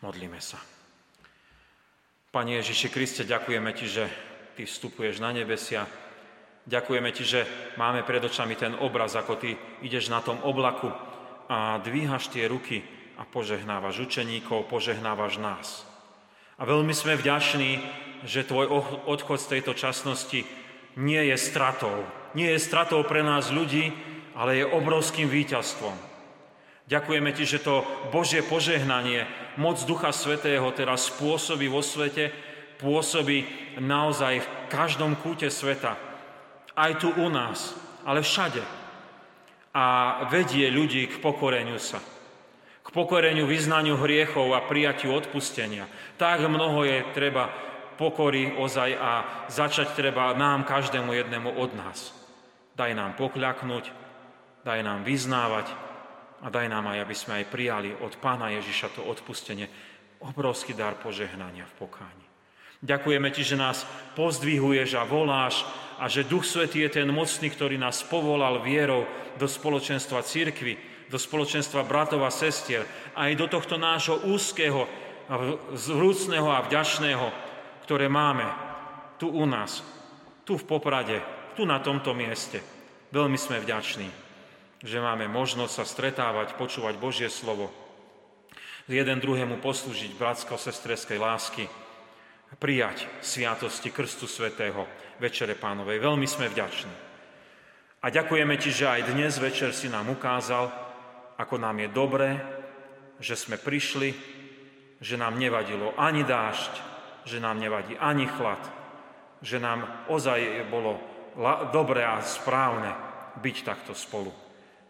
Modlíme 0.03 0.39
sa. 0.39 0.59
Pane 2.33 2.63
Ježiši 2.63 2.89
Kriste, 2.89 3.23
ďakujeme 3.27 3.71
Ti, 3.75 3.87
že 3.91 4.05
Ty 4.57 4.63
vstupuješ 4.65 5.21
na 5.21 5.35
nebesia, 5.35 5.85
Ďakujeme 6.63 7.11
Ti, 7.11 7.25
že 7.27 7.41
máme 7.75 8.07
pred 8.07 8.23
očami 8.23 8.55
ten 8.55 8.79
obraz, 8.79 9.19
ako 9.19 9.35
Ty 9.35 9.59
ideš 9.83 10.07
na 10.07 10.23
tom 10.23 10.39
oblaku 10.47 10.95
a 11.51 11.83
dvíhaš 11.83 12.31
tie 12.31 12.47
ruky 12.47 12.87
a 13.19 13.27
požehnávaš 13.27 14.07
učeníkov, 14.07 14.71
požehnávaš 14.71 15.43
nás. 15.43 15.83
A 16.59 16.63
veľmi 16.63 16.95
sme 16.95 17.19
vďační, 17.19 17.83
že 18.23 18.47
Tvoj 18.47 18.71
odchod 19.11 19.43
z 19.43 19.51
tejto 19.59 19.75
časnosti 19.75 20.47
nie 20.95 21.23
je 21.35 21.35
stratou. 21.35 22.07
Nie 22.39 22.55
je 22.55 22.63
stratou 22.63 23.03
pre 23.03 23.27
nás 23.27 23.51
ľudí, 23.51 23.91
ale 24.39 24.63
je 24.63 24.65
obrovským 24.71 25.27
víťazstvom. 25.27 25.99
Ďakujeme 26.87 27.31
Ti, 27.35 27.43
že 27.43 27.59
to 27.59 27.83
Božie 28.15 28.47
požehnanie, 28.47 29.27
moc 29.59 29.83
Ducha 29.83 30.15
Svetého 30.15 30.71
teraz 30.71 31.11
spôsobí 31.11 31.67
vo 31.67 31.83
svete, 31.83 32.31
pôsobí 32.79 33.51
naozaj 33.83 34.47
v 34.47 34.49
každom 34.71 35.19
kúte 35.19 35.51
sveta 35.51 36.12
aj 36.77 36.93
tu 37.01 37.09
u 37.13 37.29
nás, 37.29 37.77
ale 38.05 38.25
všade. 38.25 38.63
A 39.73 39.85
vedie 40.29 40.69
ľudí 40.69 41.09
k 41.09 41.17
pokoreniu 41.21 41.81
sa. 41.81 42.01
K 42.83 42.89
pokoreniu, 42.93 43.49
vyznaniu 43.49 43.97
hriechov 43.97 44.53
a 44.53 44.65
prijatiu 44.67 45.17
odpustenia. 45.17 45.89
Tak 46.21 46.45
mnoho 46.45 46.85
je 46.85 46.99
treba 47.17 47.49
pokory 47.97 48.59
ozaj 48.59 48.91
a 48.99 49.13
začať 49.49 49.95
treba 49.97 50.35
nám, 50.35 50.67
každému 50.67 51.13
jednému 51.13 51.57
od 51.57 51.71
nás. 51.79 52.13
Daj 52.75 52.93
nám 52.97 53.15
pokľaknúť, 53.21 53.85
daj 54.65 54.81
nám 54.83 55.05
vyznávať 55.07 55.71
a 56.43 56.51
daj 56.51 56.67
nám 56.67 56.91
aj, 56.91 56.99
aby 57.07 57.15
sme 57.15 57.33
aj 57.41 57.53
prijali 57.53 57.91
od 57.95 58.19
Pána 58.19 58.51
Ježiša 58.51 58.99
to 58.99 59.07
odpustenie, 59.07 59.71
obrovský 60.25 60.75
dar 60.75 60.99
požehnania 60.99 61.69
v 61.69 61.87
pokáni. 61.87 62.27
Ďakujeme 62.83 63.31
Ti, 63.31 63.43
že 63.47 63.55
nás 63.55 63.87
pozdvihuješ 64.19 64.99
a 64.99 65.07
voláš 65.07 65.63
a 66.03 66.11
že 66.11 66.27
Duch 66.27 66.43
Svetý 66.43 66.83
je 66.83 66.99
ten 66.99 67.07
mocný, 67.07 67.47
ktorý 67.47 67.79
nás 67.79 68.03
povolal 68.03 68.59
vierou 68.59 69.07
do 69.39 69.47
spoločenstva 69.47 70.27
církvy, 70.27 70.75
do 71.07 71.15
spoločenstva 71.15 71.87
bratov 71.87 72.27
a 72.27 72.35
sestier, 72.35 72.83
aj 73.15 73.39
do 73.39 73.47
tohto 73.47 73.79
nášho 73.79 74.27
úzkeho, 74.27 74.91
zhrúcného 75.79 76.51
a 76.51 76.67
vďačného, 76.67 77.27
ktoré 77.87 78.11
máme 78.11 78.51
tu 79.15 79.31
u 79.31 79.47
nás, 79.47 79.87
tu 80.43 80.59
v 80.59 80.67
Poprade, 80.67 81.23
tu 81.55 81.63
na 81.63 81.79
tomto 81.79 82.11
mieste. 82.19 82.59
Veľmi 83.15 83.39
sme 83.39 83.63
vďační, 83.63 84.11
že 84.83 84.99
máme 84.99 85.31
možnosť 85.31 85.71
sa 85.71 85.85
stretávať, 85.87 86.59
počúvať 86.59 86.99
Božie 86.99 87.31
slovo, 87.31 87.71
jeden 88.91 89.23
druhému 89.23 89.63
poslúžiť 89.63 90.19
bratsko-sestreskej 90.19 91.23
lásky, 91.23 91.71
prijať 92.59 93.07
sviatosti 93.23 93.95
Krstu 93.95 94.27
Svetého 94.27 94.85
Večere 95.23 95.55
Pánovej. 95.55 96.03
Veľmi 96.03 96.27
sme 96.27 96.51
vďační. 96.51 96.91
A 98.03 98.11
ďakujeme 98.11 98.59
Ti, 98.59 98.75
že 98.75 98.91
aj 98.91 99.15
dnes 99.15 99.39
večer 99.39 99.71
si 99.71 99.87
nám 99.87 100.11
ukázal, 100.11 100.67
ako 101.39 101.63
nám 101.63 101.79
je 101.79 101.89
dobré, 101.95 102.31
že 103.23 103.39
sme 103.39 103.55
prišli, 103.55 104.11
že 104.99 105.15
nám 105.15 105.39
nevadilo 105.39 105.95
ani 105.95 106.27
dážď, 106.27 106.75
že 107.23 107.39
nám 107.39 107.63
nevadí 107.63 107.95
ani 108.03 108.27
chlad, 108.27 108.59
že 109.39 109.63
nám 109.63 109.87
ozaj 110.11 110.67
bolo 110.67 110.99
dobré 111.71 112.03
a 112.03 112.19
správne 112.19 112.91
byť 113.39 113.57
takto 113.63 113.95
spolu. 113.95 114.35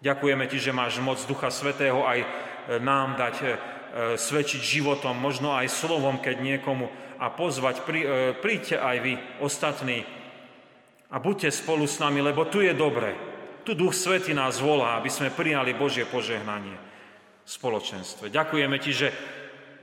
Ďakujeme 0.01 0.49
Ti, 0.49 0.57
že 0.57 0.73
máš 0.73 0.97
moc 1.05 1.21
Ducha 1.29 1.53
Svetého 1.53 2.09
aj 2.09 2.25
nám 2.81 3.21
dať 3.21 3.37
e, 3.37 3.49
svedčiť 4.16 4.81
životom, 4.81 5.12
možno 5.12 5.53
aj 5.53 5.68
slovom, 5.68 6.25
keď 6.25 6.40
niekomu 6.40 6.88
a 7.21 7.29
pozvať, 7.29 7.85
pri, 7.85 8.01
e, 8.01 8.09
príďte 8.33 8.81
aj 8.81 8.97
vy, 9.05 9.14
ostatní, 9.45 10.21
a 11.12 11.16
buďte 11.20 11.53
spolu 11.53 11.85
s 11.85 12.01
nami, 12.01 12.25
lebo 12.25 12.48
tu 12.48 12.64
je 12.64 12.72
dobre. 12.72 13.12
Tu 13.62 13.77
Duch 13.77 13.92
Svety 13.94 14.33
nás 14.35 14.59
volá, 14.59 14.96
aby 14.96 15.12
sme 15.12 15.31
prijali 15.31 15.77
Božie 15.77 16.09
požehnanie 16.09 16.75
v 17.44 17.48
spoločenstve. 17.48 18.33
Ďakujeme 18.33 18.77
Ti, 18.81 18.90
že 18.90 19.09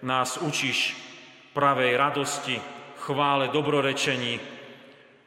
nás 0.02 0.42
učíš 0.42 0.98
pravej 1.54 1.96
radosti, 1.96 2.58
chvále, 3.06 3.54
dobrorečení, 3.54 4.42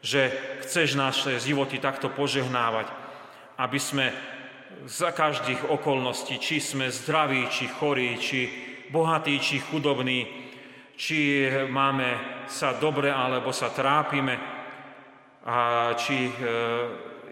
že 0.03 0.35
chceš 0.67 0.99
naše 0.99 1.39
životy 1.39 1.79
takto 1.79 2.11
požehnávať, 2.11 2.91
aby 3.63 3.79
sme 3.79 4.11
za 4.85 5.15
každých 5.15 5.71
okolností, 5.71 6.43
či 6.43 6.59
sme 6.59 6.91
zdraví, 6.91 7.47
či 7.47 7.71
chorí, 7.71 8.19
či 8.19 8.51
bohatí, 8.91 9.39
či 9.39 9.63
chudobní, 9.63 10.27
či 10.99 11.47
máme 11.71 12.19
sa 12.51 12.75
dobre 12.77 13.09
alebo 13.09 13.55
sa 13.55 13.71
trápime 13.71 14.52
a 15.43 15.91
či 15.99 16.29
e, 16.29 16.33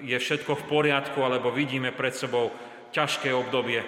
je 0.02 0.16
všetko 0.18 0.52
v 0.58 0.66
poriadku 0.66 1.22
alebo 1.22 1.54
vidíme 1.54 1.94
pred 1.94 2.10
sebou 2.10 2.50
ťažké 2.90 3.30
obdobie, 3.30 3.82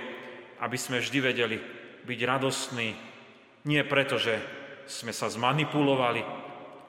aby 0.63 0.79
sme 0.79 1.03
vždy 1.03 1.19
vedeli 1.19 1.59
byť 2.07 2.21
radostní, 2.23 2.95
nie 3.67 3.83
preto, 3.87 4.19
že 4.19 4.39
sme 4.87 5.15
sa 5.15 5.31
zmanipulovali, 5.31 6.23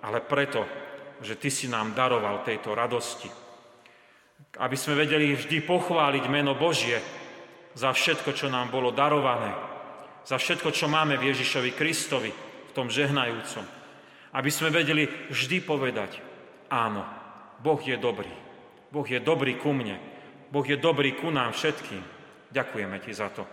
ale 0.02 0.20
preto, 0.26 0.66
že 1.22 1.38
Ty 1.38 1.50
si 1.50 1.66
nám 1.70 1.94
daroval 1.94 2.42
tejto 2.42 2.74
radosti. 2.74 3.30
Aby 4.58 4.78
sme 4.78 4.98
vedeli 4.98 5.34
vždy 5.34 5.66
pochváliť 5.66 6.26
meno 6.30 6.54
Božie 6.54 7.02
za 7.74 7.90
všetko, 7.90 8.34
čo 8.38 8.50
nám 8.50 8.70
bolo 8.70 8.94
darované, 8.94 9.54
za 10.26 10.38
všetko, 10.38 10.70
čo 10.70 10.86
máme 10.86 11.18
v 11.18 11.34
Ježišovi 11.34 11.72
Kristovi, 11.74 12.32
tom 12.74 12.90
žehnajúcom. 12.90 13.66
Aby 14.34 14.50
sme 14.50 14.74
vedeli 14.74 15.06
vždy 15.30 15.62
povedať, 15.62 16.18
áno, 16.74 17.06
Boh 17.64 17.80
je 17.80 17.96
dobrý. 17.96 18.30
Boh 18.92 19.08
je 19.08 19.24
dobrý 19.24 19.56
ku 19.56 19.72
mne. 19.72 19.96
Boh 20.52 20.68
je 20.68 20.76
dobrý 20.76 21.16
ku 21.16 21.32
nám 21.32 21.56
všetkým. 21.56 22.04
Ďakujeme 22.52 23.00
ti 23.00 23.16
za 23.16 23.32
to. 23.32 23.48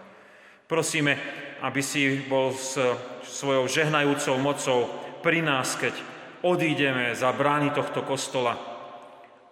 Prosíme, 0.67 1.15
aby 1.63 1.81
si 1.81 2.19
bol 2.27 2.51
s 2.51 2.75
svojou 3.23 3.71
žehnajúcou 3.71 4.35
mocou 4.43 4.91
pri 5.23 5.41
nás, 5.47 5.79
keď 5.79 5.95
odídeme 6.43 7.15
za 7.15 7.31
brány 7.31 7.71
tohto 7.71 8.03
kostola 8.03 8.59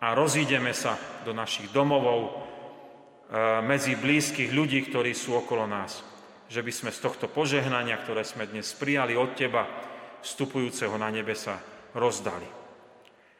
a 0.02 0.14
rozídeme 0.14 0.74
sa 0.74 0.98
do 1.22 1.30
našich 1.34 1.70
domovov, 1.70 2.18
e, 2.26 2.30
medzi 3.62 3.94
blízkych 3.98 4.50
ľudí, 4.54 4.90
ktorí 4.90 5.14
sú 5.14 5.38
okolo 5.38 5.66
nás. 5.66 6.02
Že 6.48 6.60
by 6.64 6.72
sme 6.72 6.90
z 6.94 7.02
tohto 7.02 7.26
požehnania, 7.30 7.98
ktoré 7.98 8.22
sme 8.24 8.46
dnes 8.46 8.70
prijali 8.74 9.18
od 9.18 9.34
Teba, 9.34 9.66
vstupujúceho 10.22 10.94
na 10.96 11.10
nebesa, 11.10 11.58
rozdali. 11.98 12.57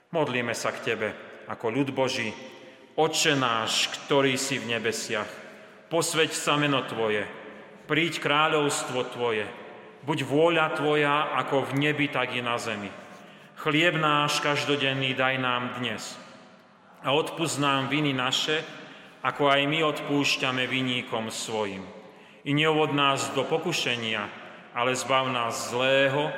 Modlíme 0.09 0.57
sa 0.57 0.73
k 0.73 0.93
Tebe 0.93 1.09
ako 1.53 1.69
ľud 1.69 1.93
Boží. 1.93 2.33
Oče 2.97 3.37
náš, 3.37 3.93
ktorý 3.93 4.41
si 4.41 4.57
v 4.57 4.73
nebesiach, 4.73 5.29
posveď 5.93 6.33
sa 6.33 6.57
meno 6.57 6.81
Tvoje, 6.89 7.29
príď 7.85 8.25
kráľovstvo 8.25 9.05
Tvoje, 9.13 9.45
buď 10.09 10.19
vôľa 10.25 10.81
Tvoja 10.81 11.37
ako 11.37 11.69
v 11.69 11.73
nebi, 11.77 12.09
tak 12.09 12.33
i 12.33 12.41
na 12.41 12.57
zemi. 12.57 12.89
Chlieb 13.61 14.01
náš 14.01 14.41
každodenný 14.41 15.13
daj 15.13 15.37
nám 15.45 15.77
dnes 15.77 16.17
a 17.05 17.13
odpúsť 17.13 17.61
nám 17.61 17.93
viny 17.93 18.17
naše, 18.17 18.65
ako 19.21 19.53
aj 19.53 19.61
my 19.69 19.85
odpúšťame 19.93 20.65
viníkom 20.65 21.29
svojim. 21.29 21.85
I 22.49 22.57
neovod 22.57 22.97
nás 22.97 23.29
do 23.37 23.45
pokušenia, 23.45 24.25
ale 24.73 24.97
zbav 24.97 25.29
nás 25.29 25.69
zlého, 25.69 26.33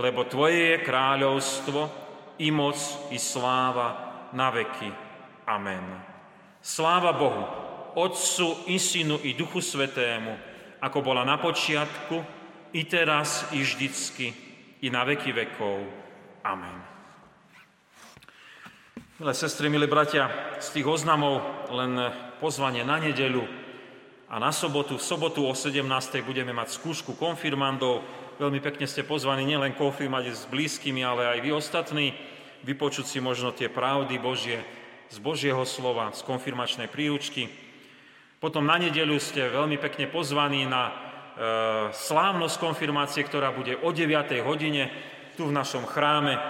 lebo 0.00 0.24
Tvoje 0.24 0.72
je 0.72 0.86
kráľovstvo, 0.88 1.99
i 2.40 2.48
moc, 2.48 2.80
i 3.12 3.18
sláva 3.20 3.88
na 4.32 4.48
veky. 4.48 4.88
Amen. 5.44 5.84
Sláva 6.64 7.12
Bohu, 7.12 7.44
Otcu, 7.94 8.64
i 8.66 8.78
Synu, 8.78 9.20
i 9.22 9.36
Duchu 9.36 9.60
Svetému, 9.60 10.36
ako 10.80 10.98
bola 11.04 11.24
na 11.24 11.36
počiatku, 11.36 12.24
i 12.72 12.84
teraz, 12.88 13.44
i 13.52 13.60
vždycky, 13.60 14.32
i 14.80 14.88
na 14.88 15.04
veky 15.04 15.32
vekov. 15.36 15.84
Amen. 16.46 16.76
Milé 19.20 19.36
sestry, 19.36 19.68
milí 19.68 19.84
bratia, 19.84 20.32
z 20.64 20.80
tých 20.80 20.88
oznamov 20.88 21.44
len 21.68 21.92
pozvanie 22.40 22.80
na 22.88 22.96
nedeľu 22.96 23.44
a 24.32 24.40
na 24.40 24.48
sobotu. 24.48 24.96
V 24.96 25.04
sobotu 25.04 25.44
o 25.44 25.52
17. 25.52 25.84
budeme 26.24 26.56
mať 26.56 26.80
skúšku 26.80 27.18
konfirmandov. 27.20 28.00
Veľmi 28.40 28.64
pekne 28.64 28.88
ste 28.88 29.04
pozvaní 29.04 29.44
nielen 29.44 29.76
konfirmať 29.76 30.24
s 30.32 30.48
blízkymi, 30.48 31.04
ale 31.04 31.36
aj 31.36 31.38
vy 31.44 31.50
ostatní, 31.52 32.16
vypočuť 32.64 33.06
si 33.06 33.18
možno 33.18 33.52
tie 33.54 33.72
pravdy 33.72 34.20
Božie 34.20 34.60
z 35.10 35.18
Božieho 35.18 35.66
slova, 35.66 36.14
z 36.14 36.22
konfirmačnej 36.22 36.86
príručky. 36.86 37.50
Potom 38.38 38.62
na 38.62 38.78
nedeľu 38.78 39.18
ste 39.18 39.50
veľmi 39.50 39.76
pekne 39.76 40.06
pozvaní 40.06 40.64
na 40.64 40.82
e, 40.86 40.92
slávnosť 41.90 42.56
konfirmácie, 42.62 43.26
ktorá 43.26 43.50
bude 43.50 43.74
o 43.82 43.90
9. 43.90 44.06
hodine 44.46 44.88
tu 45.34 45.50
v 45.50 45.56
našom 45.56 45.84
chráme. 45.84 46.38
E, 46.38 46.40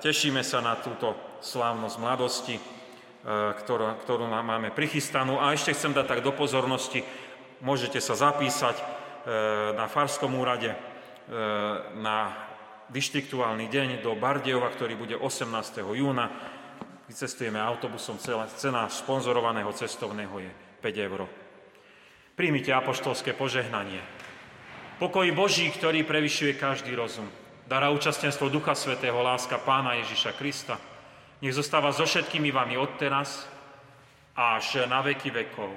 tešíme 0.00 0.40
sa 0.40 0.64
na 0.64 0.80
túto 0.80 1.14
slávnosť 1.44 1.96
mladosti, 2.00 2.56
e, 2.56 2.62
ktorú, 3.60 4.00
ktorú 4.02 4.24
máme 4.24 4.72
prichystanú. 4.72 5.36
A 5.36 5.52
ešte 5.52 5.76
chcem 5.76 5.92
dať 5.92 6.16
tak 6.16 6.20
do 6.24 6.32
pozornosti, 6.32 7.04
môžete 7.60 8.00
sa 8.00 8.16
zapísať 8.16 8.80
e, 8.80 8.84
na 9.76 9.84
Farskom 9.86 10.32
úrade 10.32 10.74
na 12.02 12.34
dištriktuálny 12.92 13.72
deň 13.72 13.88
do 14.04 14.12
Bardejova, 14.12 14.68
ktorý 14.68 15.00
bude 15.00 15.16
18. 15.16 15.48
júna. 15.96 16.28
Vycestujeme 17.08 17.56
autobusom, 17.56 18.20
cena 18.56 18.86
sponzorovaného 18.92 19.72
cestovného 19.72 20.36
je 20.44 20.52
5 20.84 21.06
eur. 21.08 21.24
Príjmite 22.36 22.68
apoštolské 22.72 23.32
požehnanie. 23.32 24.00
Pokoj 25.00 25.26
Boží, 25.32 25.72
ktorý 25.72 26.04
prevyšuje 26.04 26.60
každý 26.60 26.92
rozum. 26.94 27.26
Dara 27.64 27.88
účastenstvo 27.90 28.52
Ducha 28.52 28.76
Svetého, 28.76 29.16
láska 29.24 29.56
Pána 29.56 29.96
Ježiša 30.04 30.36
Krista. 30.36 30.76
Nech 31.40 31.56
zostáva 31.56 31.90
so 31.90 32.04
všetkými 32.04 32.52
vami 32.52 32.76
odteraz 32.76 33.48
až 34.36 34.84
na 34.84 35.00
veky 35.00 35.32
vekov. 35.32 35.72